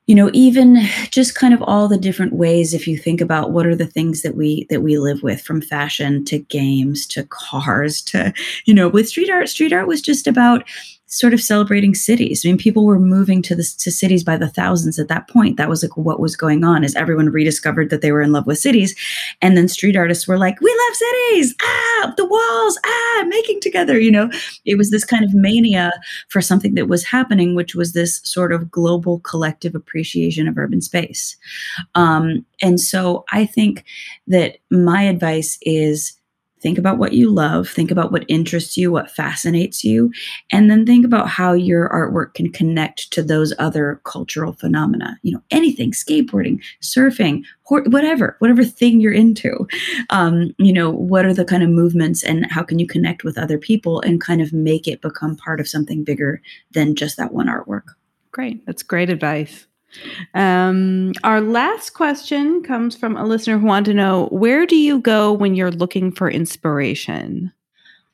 you 0.09 0.15
know 0.15 0.31
even 0.33 0.77
just 1.11 1.35
kind 1.35 1.53
of 1.53 1.61
all 1.61 1.87
the 1.87 1.95
different 1.95 2.33
ways 2.33 2.73
if 2.73 2.87
you 2.87 2.97
think 2.97 3.21
about 3.21 3.51
what 3.51 3.67
are 3.67 3.75
the 3.75 3.85
things 3.85 4.23
that 4.23 4.35
we 4.35 4.65
that 4.71 4.81
we 4.81 4.97
live 4.97 5.21
with 5.21 5.39
from 5.39 5.61
fashion 5.61 6.25
to 6.25 6.39
games 6.39 7.05
to 7.05 7.23
cars 7.25 8.01
to 8.01 8.33
you 8.65 8.73
know 8.73 8.89
with 8.89 9.07
street 9.07 9.29
art 9.29 9.47
street 9.47 9.71
art 9.71 9.87
was 9.87 10.01
just 10.01 10.25
about 10.25 10.67
sort 11.09 11.33
of 11.33 11.41
celebrating 11.41 11.95
cities. 11.95 12.45
I 12.45 12.49
mean, 12.49 12.57
people 12.57 12.85
were 12.85 12.99
moving 12.99 13.41
to 13.41 13.55
the 13.55 13.63
to 13.79 13.91
cities 13.91 14.23
by 14.23 14.37
the 14.37 14.47
thousands 14.47 14.99
at 14.99 15.07
that 15.07 15.27
point. 15.27 15.57
That 15.57 15.67
was 15.67 15.83
like 15.83 15.97
what 15.97 16.19
was 16.19 16.35
going 16.35 16.63
on 16.63 16.83
as 16.83 16.95
everyone 16.95 17.29
rediscovered 17.29 17.89
that 17.89 18.01
they 18.01 18.11
were 18.11 18.21
in 18.21 18.31
love 18.31 18.45
with 18.45 18.59
cities. 18.59 18.95
And 19.41 19.57
then 19.57 19.67
street 19.67 19.95
artists 19.95 20.27
were 20.27 20.37
like, 20.37 20.61
we 20.61 20.69
love 20.87 20.95
cities, 20.95 21.55
ah, 21.61 22.13
the 22.15 22.25
walls, 22.25 22.79
ah, 22.85 23.25
making 23.27 23.59
together, 23.59 23.99
you 23.99 24.11
know. 24.11 24.29
It 24.65 24.77
was 24.77 24.91
this 24.91 25.03
kind 25.03 25.25
of 25.25 25.33
mania 25.33 25.91
for 26.29 26.41
something 26.41 26.75
that 26.75 26.87
was 26.87 27.03
happening, 27.03 27.55
which 27.55 27.73
was 27.73 27.93
this 27.93 28.21
sort 28.23 28.53
of 28.53 28.69
global 28.69 29.19
collective 29.21 29.73
appreciation 29.73 30.47
of 30.47 30.57
urban 30.57 30.81
space. 30.81 31.35
Um, 31.95 32.45
and 32.61 32.79
so 32.79 33.25
I 33.31 33.45
think 33.45 33.83
that 34.27 34.57
my 34.69 35.03
advice 35.03 35.57
is 35.63 36.18
Think 36.61 36.77
about 36.77 36.97
what 36.97 37.13
you 37.13 37.29
love, 37.29 37.69
think 37.69 37.91
about 37.91 38.11
what 38.11 38.25
interests 38.27 38.75
you, 38.75 38.91
what 38.91 39.11
fascinates 39.11 39.83
you, 39.83 40.11
and 40.51 40.69
then 40.69 40.85
think 40.85 41.05
about 41.05 41.29
how 41.29 41.53
your 41.53 41.89
artwork 41.89 42.33
can 42.33 42.51
connect 42.51 43.11
to 43.11 43.23
those 43.23 43.53
other 43.59 44.01
cultural 44.03 44.53
phenomena. 44.53 45.17
You 45.21 45.33
know, 45.33 45.43
anything, 45.51 45.91
skateboarding, 45.91 46.61
surfing, 46.81 47.43
whatever, 47.67 48.35
whatever 48.39 48.63
thing 48.63 48.99
you're 48.99 49.13
into. 49.13 49.67
Um, 50.09 50.51
you 50.57 50.73
know, 50.73 50.89
what 50.89 51.25
are 51.25 51.33
the 51.33 51.45
kind 51.45 51.63
of 51.63 51.69
movements 51.69 52.23
and 52.23 52.45
how 52.51 52.63
can 52.63 52.79
you 52.79 52.87
connect 52.87 53.23
with 53.23 53.37
other 53.37 53.57
people 53.57 54.01
and 54.01 54.21
kind 54.21 54.41
of 54.41 54.51
make 54.53 54.87
it 54.87 55.01
become 55.01 55.35
part 55.35 55.59
of 55.59 55.67
something 55.67 56.03
bigger 56.03 56.41
than 56.71 56.95
just 56.95 57.17
that 57.17 57.33
one 57.33 57.47
artwork? 57.47 57.83
Great. 58.31 58.65
That's 58.65 58.83
great 58.83 59.09
advice. 59.09 59.65
Um, 60.33 61.13
our 61.23 61.41
last 61.41 61.91
question 61.91 62.63
comes 62.63 62.95
from 62.95 63.17
a 63.17 63.25
listener 63.25 63.57
who 63.57 63.65
wanted 63.65 63.91
to 63.91 63.97
know 63.97 64.27
where 64.27 64.65
do 64.65 64.75
you 64.75 64.99
go 64.99 65.33
when 65.33 65.55
you're 65.55 65.71
looking 65.71 66.11
for 66.11 66.29
inspiration? 66.29 67.51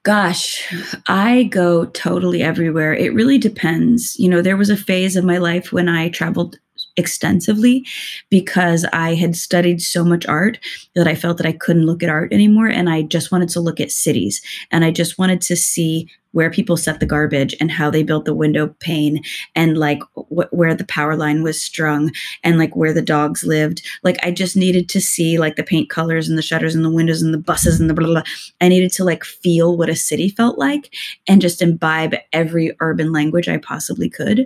Gosh, 0.04 0.72
I 1.08 1.44
go 1.44 1.86
totally 1.86 2.44
everywhere. 2.44 2.94
It 2.94 3.14
really 3.14 3.40
depends. 3.40 4.18
You 4.20 4.30
know, 4.30 4.42
there 4.42 4.58
was 4.58 4.70
a 4.70 4.78
phase 4.78 5.16
of 5.16 5.26
my 5.26 5.40
life 5.40 5.72
when 5.72 5.90
I 5.90 6.10
traveled 6.10 6.60
extensively 6.98 7.86
because 8.30 8.86
I 8.94 9.16
had 9.16 9.36
studied 9.36 9.82
so 9.82 10.04
much 10.04 10.26
art 10.28 10.60
that 10.94 11.08
I 11.08 11.16
felt 11.16 11.38
that 11.38 11.46
I 11.46 11.52
couldn't 11.52 11.86
look 11.86 12.04
at 12.04 12.10
art 12.10 12.32
anymore. 12.32 12.68
And 12.68 12.90
I 12.90 13.02
just 13.02 13.32
wanted 13.32 13.50
to 13.50 13.60
look 13.60 13.80
at 13.80 13.92
cities 13.92 14.42
and 14.72 14.86
I 14.86 14.92
just 14.92 15.18
wanted 15.18 15.42
to 15.42 15.56
see 15.56 16.10
where 16.36 16.52
people 16.52 16.76
set 16.76 17.00
the 17.00 17.06
garbage 17.06 17.56
and 17.62 17.72
how 17.72 17.90
they 17.90 18.04
built 18.04 18.26
the 18.26 18.36
window 18.36 18.68
pane 18.82 19.24
and 19.56 19.78
like 19.78 20.02
wh- 20.16 20.52
where 20.52 20.76
the 20.76 20.84
power 20.84 21.16
line 21.16 21.44
was 21.44 21.62
strung 21.62 22.12
and 22.44 22.58
like 22.58 22.76
where 22.76 22.92
the 22.92 23.02
dogs 23.02 23.46
lived. 23.46 23.82
Like 24.04 24.18
I 24.22 24.32
just 24.32 24.58
needed 24.58 24.90
to 24.90 25.00
see 25.00 25.40
like 25.40 25.56
the 25.56 25.64
paint 25.64 25.90
colors 25.90 26.28
and 26.28 26.38
the 26.38 26.42
shutters 26.42 26.76
and 26.76 26.84
the 26.84 26.92
windows 26.92 27.22
and 27.22 27.34
the 27.34 27.38
buses 27.38 27.80
and 27.80 27.90
the 27.90 27.94
blah, 27.94 28.06
blah, 28.06 28.16
blah. 28.16 28.32
I 28.60 28.68
needed 28.68 28.92
to 28.94 29.06
like 29.06 29.24
feel 29.24 29.78
what 29.78 29.88
a 29.88 29.96
city 29.96 30.28
felt 30.28 30.58
like 30.60 30.94
and 31.26 31.40
just 31.40 31.62
imbibe 31.62 32.16
every 32.34 32.76
urban 32.82 33.14
language 33.14 33.48
I 33.48 33.56
possibly 33.56 34.10
could. 34.10 34.46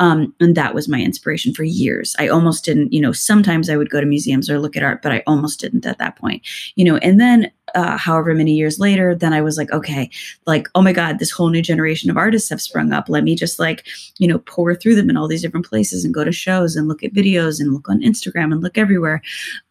Um, 0.00 0.34
and 0.40 0.56
that 0.56 0.74
was 0.74 0.88
my 0.88 1.00
inspiration 1.00 1.54
for 1.54 1.62
years. 1.62 2.16
I 2.18 2.26
almost 2.26 2.64
didn't, 2.64 2.92
you 2.92 3.00
know, 3.00 3.12
sometimes 3.12 3.70
I 3.70 3.76
would 3.76 3.90
go 3.90 4.00
to 4.00 4.06
museums 4.06 4.50
or 4.50 4.58
look 4.58 4.76
at 4.76 4.82
art, 4.82 5.02
but 5.02 5.12
I 5.12 5.22
almost 5.24 5.60
didn't 5.60 5.86
at 5.86 5.98
that 5.98 6.16
point, 6.16 6.42
you 6.74 6.84
know, 6.84 6.96
and 6.96 7.20
then 7.20 7.52
uh, 7.74 7.96
however 7.96 8.34
many 8.34 8.54
years 8.54 8.78
later, 8.78 9.14
then 9.14 9.32
I 9.32 9.40
was 9.40 9.56
like, 9.56 9.70
okay, 9.72 10.10
like, 10.46 10.68
oh 10.74 10.82
my 10.82 10.92
God, 10.92 11.18
this 11.18 11.30
whole 11.30 11.50
new 11.50 11.62
generation 11.62 12.10
of 12.10 12.16
artists 12.16 12.50
have 12.50 12.60
sprung 12.60 12.92
up. 12.92 13.08
Let 13.08 13.24
me 13.24 13.34
just 13.34 13.58
like, 13.58 13.86
you 14.18 14.26
know, 14.26 14.38
pour 14.40 14.74
through 14.74 14.94
them 14.94 15.10
in 15.10 15.16
all 15.16 15.28
these 15.28 15.42
different 15.42 15.66
places 15.66 16.04
and 16.04 16.14
go 16.14 16.24
to 16.24 16.32
shows 16.32 16.76
and 16.76 16.88
look 16.88 17.02
at 17.02 17.14
videos 17.14 17.60
and 17.60 17.72
look 17.72 17.88
on 17.88 18.00
Instagram 18.00 18.52
and 18.52 18.62
look 18.62 18.78
everywhere. 18.78 19.22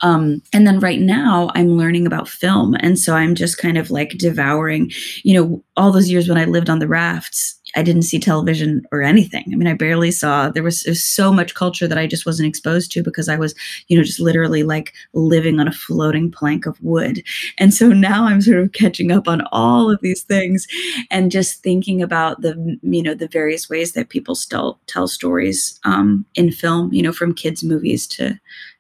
Um, 0.02 0.42
and 0.54 0.66
then 0.66 0.80
right 0.80 1.00
now, 1.00 1.52
I'm 1.56 1.78
learning 1.78 2.06
about 2.06 2.30
film. 2.30 2.76
And 2.80 3.00
so 3.00 3.16
I'm 3.16 3.36
just 3.36 3.58
kind 3.58 3.78
of 3.78 3.92
like 3.92 4.18
devouring, 4.18 4.92
you 5.24 5.34
know, 5.34 5.64
all 5.76 5.92
those 5.92 6.10
years 6.10 6.28
when 6.28 6.38
I 6.38 6.46
lived 6.46 6.70
on 6.70 6.80
the 6.80 6.88
rafts 6.88 7.58
I 7.78 7.84
didn't 7.84 8.02
see 8.02 8.20
television 8.20 8.86
or 8.92 9.04
anything. 9.04 9.46
I 9.54 9.56
mean, 9.56 9.68
I 9.68 9.74
barely 9.74 10.10
saw. 10.10 10.50
There 10.50 10.64
was, 10.64 10.84
was, 10.88 11.04
so 11.04 11.32
much 11.32 11.54
culture 11.54 11.88
that 11.88 11.98
I 11.98 12.08
just 12.08 12.26
wasn't 12.26 12.50
exposed 12.50 12.92
to 12.92 13.04
because 13.04 13.30
I 13.30 13.36
was, 13.38 13.54
you 13.88 13.96
know, 13.96 14.04
just 14.04 14.20
literally 14.20 14.64
like 14.64 14.94
living 15.14 15.60
on 15.60 15.68
a 15.68 15.72
floating 15.72 16.32
plank 16.32 16.66
of 16.66 16.82
wood. 16.82 17.24
And 17.60 17.72
so 17.72 17.90
now 17.90 18.26
I'm 18.26 18.42
sort 18.42 18.58
of 18.58 18.72
catching 18.72 19.12
up 19.12 19.28
on 19.28 19.44
all 19.52 19.92
of 19.92 20.02
these 20.02 20.24
things, 20.24 20.68
and 21.12 21.32
just 21.32 21.62
thinking 21.62 22.02
about 22.02 22.42
the, 22.42 22.80
you 22.82 23.04
know, 23.04 23.14
the 23.14 23.28
various 23.28 23.70
ways 23.70 23.94
that 23.94 24.10
people 24.10 24.34
still 24.34 24.80
tell 24.88 25.08
stories 25.08 25.80
um, 25.84 26.26
in 26.34 26.52
film. 26.52 26.92
You 26.92 27.04
know, 27.04 27.14
from 27.14 27.36
kids' 27.36 27.64
movies 27.64 28.08
to 28.08 28.40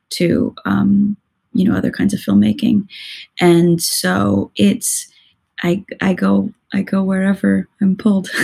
to 0.10 0.56
um, 0.66 1.18
you 1.54 1.70
know 1.70 1.78
other 1.78 1.92
kinds 1.92 2.16
of 2.16 2.20
filmmaking, 2.20 2.88
and 3.40 3.80
so 3.82 4.52
it's 4.56 5.08
I 5.64 5.84
I 6.02 6.14
go 6.14 6.52
I 6.74 6.82
go 6.82 7.04
wherever 7.04 7.68
I'm 7.82 7.96
pulled. 7.96 8.30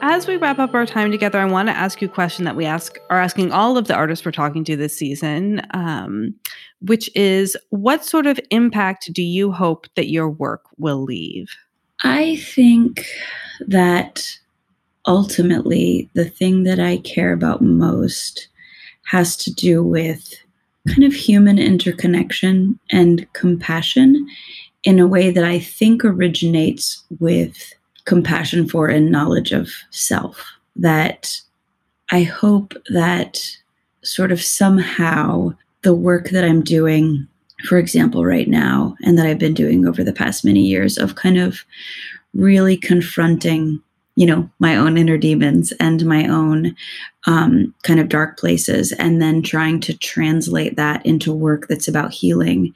As 0.00 0.26
we 0.28 0.36
wrap 0.36 0.58
up 0.58 0.74
our 0.74 0.86
time 0.86 1.10
together, 1.10 1.38
I 1.38 1.44
want 1.44 1.68
to 1.68 1.76
ask 1.76 2.00
you 2.00 2.08
a 2.08 2.10
question 2.10 2.44
that 2.44 2.56
we 2.56 2.64
ask 2.64 2.98
are 3.10 3.20
asking 3.20 3.52
all 3.52 3.76
of 3.76 3.88
the 3.88 3.94
artists 3.94 4.24
we're 4.24 4.30
talking 4.32 4.64
to 4.64 4.76
this 4.76 4.96
season, 4.96 5.60
um, 5.74 6.34
which 6.80 7.10
is, 7.16 7.56
what 7.70 8.04
sort 8.04 8.26
of 8.26 8.38
impact 8.50 9.12
do 9.12 9.22
you 9.22 9.50
hope 9.50 9.86
that 9.96 10.08
your 10.08 10.30
work 10.30 10.62
will 10.78 11.02
leave? 11.02 11.50
I 12.04 12.36
think 12.36 13.06
that 13.66 14.38
ultimately 15.06 16.08
the 16.14 16.28
thing 16.28 16.62
that 16.62 16.78
I 16.78 16.98
care 16.98 17.32
about 17.32 17.60
most 17.60 18.48
has 19.04 19.36
to 19.38 19.52
do 19.52 19.82
with 19.82 20.34
kind 20.88 21.04
of 21.04 21.12
human 21.12 21.58
interconnection 21.58 22.78
and 22.90 23.30
compassion 23.32 24.26
in 24.84 24.98
a 24.98 25.06
way 25.06 25.30
that 25.30 25.44
I 25.44 25.58
think 25.58 26.04
originates 26.04 27.02
with 27.18 27.72
compassion 28.04 28.68
for 28.68 28.88
and 28.88 29.10
knowledge 29.10 29.52
of 29.52 29.70
self. 29.90 30.44
That 30.76 31.40
I 32.10 32.22
hope 32.22 32.74
that 32.90 33.38
sort 34.02 34.32
of 34.32 34.42
somehow 34.42 35.54
the 35.82 35.94
work 35.94 36.30
that 36.30 36.44
I'm 36.44 36.62
doing, 36.62 37.26
for 37.68 37.78
example, 37.78 38.24
right 38.24 38.48
now, 38.48 38.96
and 39.02 39.18
that 39.18 39.26
I've 39.26 39.38
been 39.38 39.54
doing 39.54 39.86
over 39.86 40.02
the 40.02 40.12
past 40.12 40.44
many 40.44 40.60
years 40.60 40.96
of 40.96 41.16
kind 41.16 41.38
of 41.38 41.64
really 42.34 42.76
confronting 42.76 43.82
you 44.18 44.26
know 44.26 44.50
my 44.58 44.74
own 44.74 44.98
inner 44.98 45.16
demons 45.16 45.72
and 45.78 46.04
my 46.04 46.26
own 46.26 46.74
um, 47.26 47.72
kind 47.84 48.00
of 48.00 48.08
dark 48.08 48.36
places 48.36 48.90
and 48.92 49.22
then 49.22 49.42
trying 49.42 49.78
to 49.80 49.96
translate 49.96 50.74
that 50.76 51.04
into 51.06 51.32
work 51.32 51.68
that's 51.68 51.86
about 51.86 52.12
healing. 52.12 52.74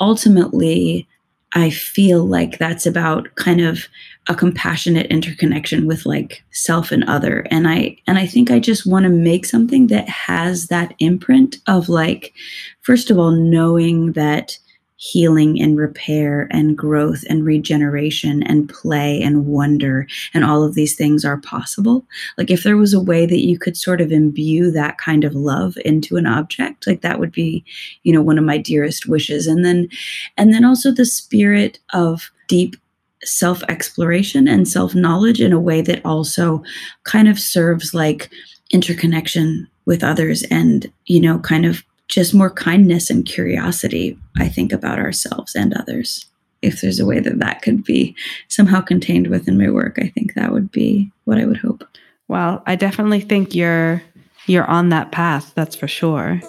Ultimately 0.00 1.08
i 1.52 1.70
feel 1.70 2.26
like 2.26 2.58
that's 2.58 2.86
about 2.86 3.32
kind 3.36 3.60
of 3.60 3.86
a 4.28 4.34
compassionate 4.34 5.06
interconnection 5.06 5.86
with 5.86 6.04
like 6.04 6.42
self 6.50 6.90
and 6.90 7.04
other. 7.04 7.46
And 7.50 7.68
i 7.68 7.96
and 8.08 8.18
i 8.18 8.26
think 8.26 8.50
i 8.50 8.58
just 8.58 8.86
want 8.86 9.04
to 9.04 9.10
make 9.10 9.46
something 9.46 9.86
that 9.86 10.08
has 10.08 10.66
that 10.66 10.94
imprint 10.98 11.56
of 11.68 11.88
like 11.88 12.34
first 12.82 13.10
of 13.10 13.18
all 13.18 13.30
knowing 13.30 14.12
that 14.12 14.58
healing 14.96 15.60
and 15.60 15.76
repair 15.76 16.48
and 16.50 16.76
growth 16.76 17.22
and 17.28 17.44
regeneration 17.44 18.42
and 18.44 18.68
play 18.68 19.20
and 19.22 19.46
wonder. 19.46 20.06
And 20.32 20.44
all 20.44 20.62
of 20.62 20.74
these 20.74 20.96
things 20.96 21.24
are 21.24 21.36
possible. 21.38 22.04
Like 22.38 22.50
if 22.50 22.62
there 22.62 22.76
was 22.76 22.94
a 22.94 23.00
way 23.00 23.26
that 23.26 23.44
you 23.44 23.58
could 23.58 23.76
sort 23.76 24.00
of 24.00 24.10
imbue 24.10 24.70
that 24.70 24.98
kind 24.98 25.24
of 25.24 25.34
love 25.34 25.76
into 25.84 26.16
an 26.16 26.26
object 26.26 26.86
like 26.86 27.02
that 27.02 27.20
would 27.20 27.32
be 27.32 27.64
you 28.04 28.12
know 28.12 28.22
one 28.22 28.38
of 28.38 28.44
my 28.44 28.58
dearest 28.58 29.06
wishes. 29.06 29.46
And 29.46 29.64
then 29.64 29.88
and 30.36 30.52
then 30.52 30.64
also 30.64 30.90
the 30.90 31.04
spirit 31.04 31.78
of 31.92 32.30
deep 32.48 32.76
self 33.24 33.62
exploration 33.68 34.48
and 34.48 34.68
self 34.68 34.94
knowledge 34.94 35.40
in 35.40 35.52
a 35.52 35.60
way 35.60 35.82
that 35.82 36.04
also 36.04 36.62
kind 37.04 37.28
of 37.28 37.38
serves 37.38 37.92
like 37.92 38.30
interconnection 38.70 39.68
with 39.84 40.02
others 40.02 40.42
and 40.50 40.90
you 41.06 41.20
know 41.20 41.38
kind 41.38 41.66
of 41.66 41.84
just 42.08 42.34
more 42.34 42.50
kindness 42.50 43.10
and 43.10 43.26
curiosity, 43.26 44.18
I 44.36 44.48
think, 44.48 44.72
about 44.72 44.98
ourselves 44.98 45.54
and 45.54 45.74
others. 45.74 46.26
If 46.62 46.80
there's 46.80 47.00
a 47.00 47.06
way 47.06 47.20
that 47.20 47.38
that 47.38 47.62
could 47.62 47.84
be 47.84 48.16
somehow 48.48 48.80
contained 48.80 49.28
within 49.28 49.58
my 49.58 49.70
work, 49.70 49.98
I 50.00 50.08
think 50.08 50.34
that 50.34 50.52
would 50.52 50.70
be 50.70 51.12
what 51.24 51.38
I 51.38 51.44
would 51.44 51.58
hope. 51.58 51.84
Well, 52.28 52.62
I 52.66 52.76
definitely 52.76 53.20
think 53.20 53.54
you're 53.54 54.02
you're 54.46 54.64
on 54.64 54.90
that 54.90 55.12
path, 55.12 55.52
that's 55.54 55.76
for 55.76 55.88
sure. 55.88 56.40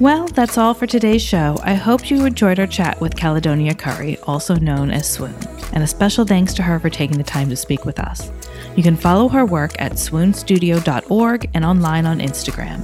Well, 0.00 0.28
that's 0.28 0.56
all 0.56 0.74
for 0.74 0.86
today's 0.86 1.22
show. 1.22 1.56
I 1.62 1.74
hope 1.74 2.08
you 2.08 2.24
enjoyed 2.24 2.60
our 2.60 2.68
chat 2.68 3.00
with 3.00 3.16
Caledonia 3.16 3.74
Curry, 3.74 4.16
also 4.24 4.54
known 4.54 4.92
as 4.92 5.10
Swoon, 5.10 5.34
and 5.78 5.84
a 5.84 5.86
special 5.86 6.24
thanks 6.24 6.54
to 6.54 6.60
her 6.64 6.80
for 6.80 6.90
taking 6.90 7.18
the 7.18 7.22
time 7.22 7.48
to 7.48 7.54
speak 7.54 7.84
with 7.84 8.00
us. 8.00 8.32
You 8.74 8.82
can 8.82 8.96
follow 8.96 9.28
her 9.28 9.46
work 9.46 9.80
at 9.80 9.92
swoonstudio.org 9.92 11.50
and 11.54 11.64
online 11.64 12.04
on 12.04 12.18
Instagram. 12.18 12.82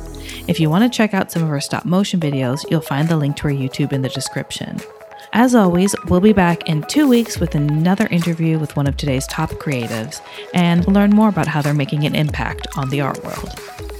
If 0.48 0.60
you 0.60 0.70
want 0.70 0.84
to 0.84 0.96
check 0.96 1.12
out 1.12 1.32
some 1.32 1.42
of 1.42 1.48
her 1.48 1.60
stop 1.60 1.84
motion 1.84 2.20
videos, 2.20 2.64
you'll 2.70 2.80
find 2.80 3.08
the 3.08 3.16
link 3.16 3.34
to 3.38 3.48
her 3.48 3.52
YouTube 3.52 3.92
in 3.92 4.02
the 4.02 4.08
description. 4.08 4.78
As 5.36 5.52
always, 5.56 5.96
we'll 6.06 6.20
be 6.20 6.32
back 6.32 6.68
in 6.68 6.82
two 6.82 7.08
weeks 7.08 7.40
with 7.40 7.56
another 7.56 8.06
interview 8.06 8.56
with 8.56 8.76
one 8.76 8.86
of 8.86 8.96
today's 8.96 9.26
top 9.26 9.50
creatives 9.50 10.20
and 10.54 10.86
learn 10.86 11.10
more 11.10 11.28
about 11.28 11.48
how 11.48 11.60
they're 11.60 11.74
making 11.74 12.06
an 12.06 12.14
impact 12.14 12.68
on 12.76 12.88
the 12.88 13.00
art 13.00 13.22
world. 13.24 13.50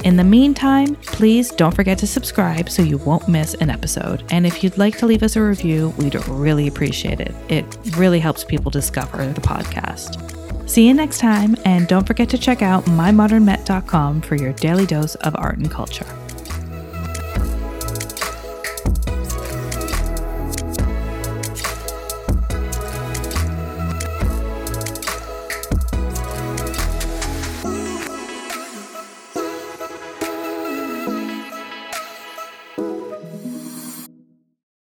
In 0.05 0.16
the 0.16 0.23
meantime, 0.23 0.94
please 0.94 1.51
don't 1.51 1.75
forget 1.75 1.99
to 1.99 2.07
subscribe 2.07 2.70
so 2.70 2.83
you 2.83 2.99
won't 2.99 3.27
miss 3.27 3.55
an 3.55 3.68
episode. 3.68 4.23
And 4.31 4.47
if 4.47 4.62
you'd 4.62 4.79
like 4.79 4.97
to 4.99 5.07
leave 5.07 5.25
us 5.25 5.35
a 5.35 5.42
review, 5.42 5.92
we'd 5.99 6.14
really 6.29 6.68
appreciate 6.68 7.18
it. 7.18 7.35
It 7.49 7.97
really 7.97 8.20
helps 8.20 8.44
people 8.44 8.70
discover 8.70 9.27
the 9.33 9.40
podcast. 9.40 10.70
See 10.70 10.87
you 10.87 10.94
next 10.94 11.18
time, 11.18 11.57
and 11.64 11.88
don't 11.88 12.07
forget 12.07 12.29
to 12.29 12.38
check 12.38 12.62
out 12.62 12.85
mymodernmet.com 12.85 14.20
for 14.20 14.37
your 14.37 14.53
daily 14.53 14.87
dose 14.87 15.16
of 15.16 15.35
art 15.37 15.59
and 15.59 15.68
culture. 15.68 16.07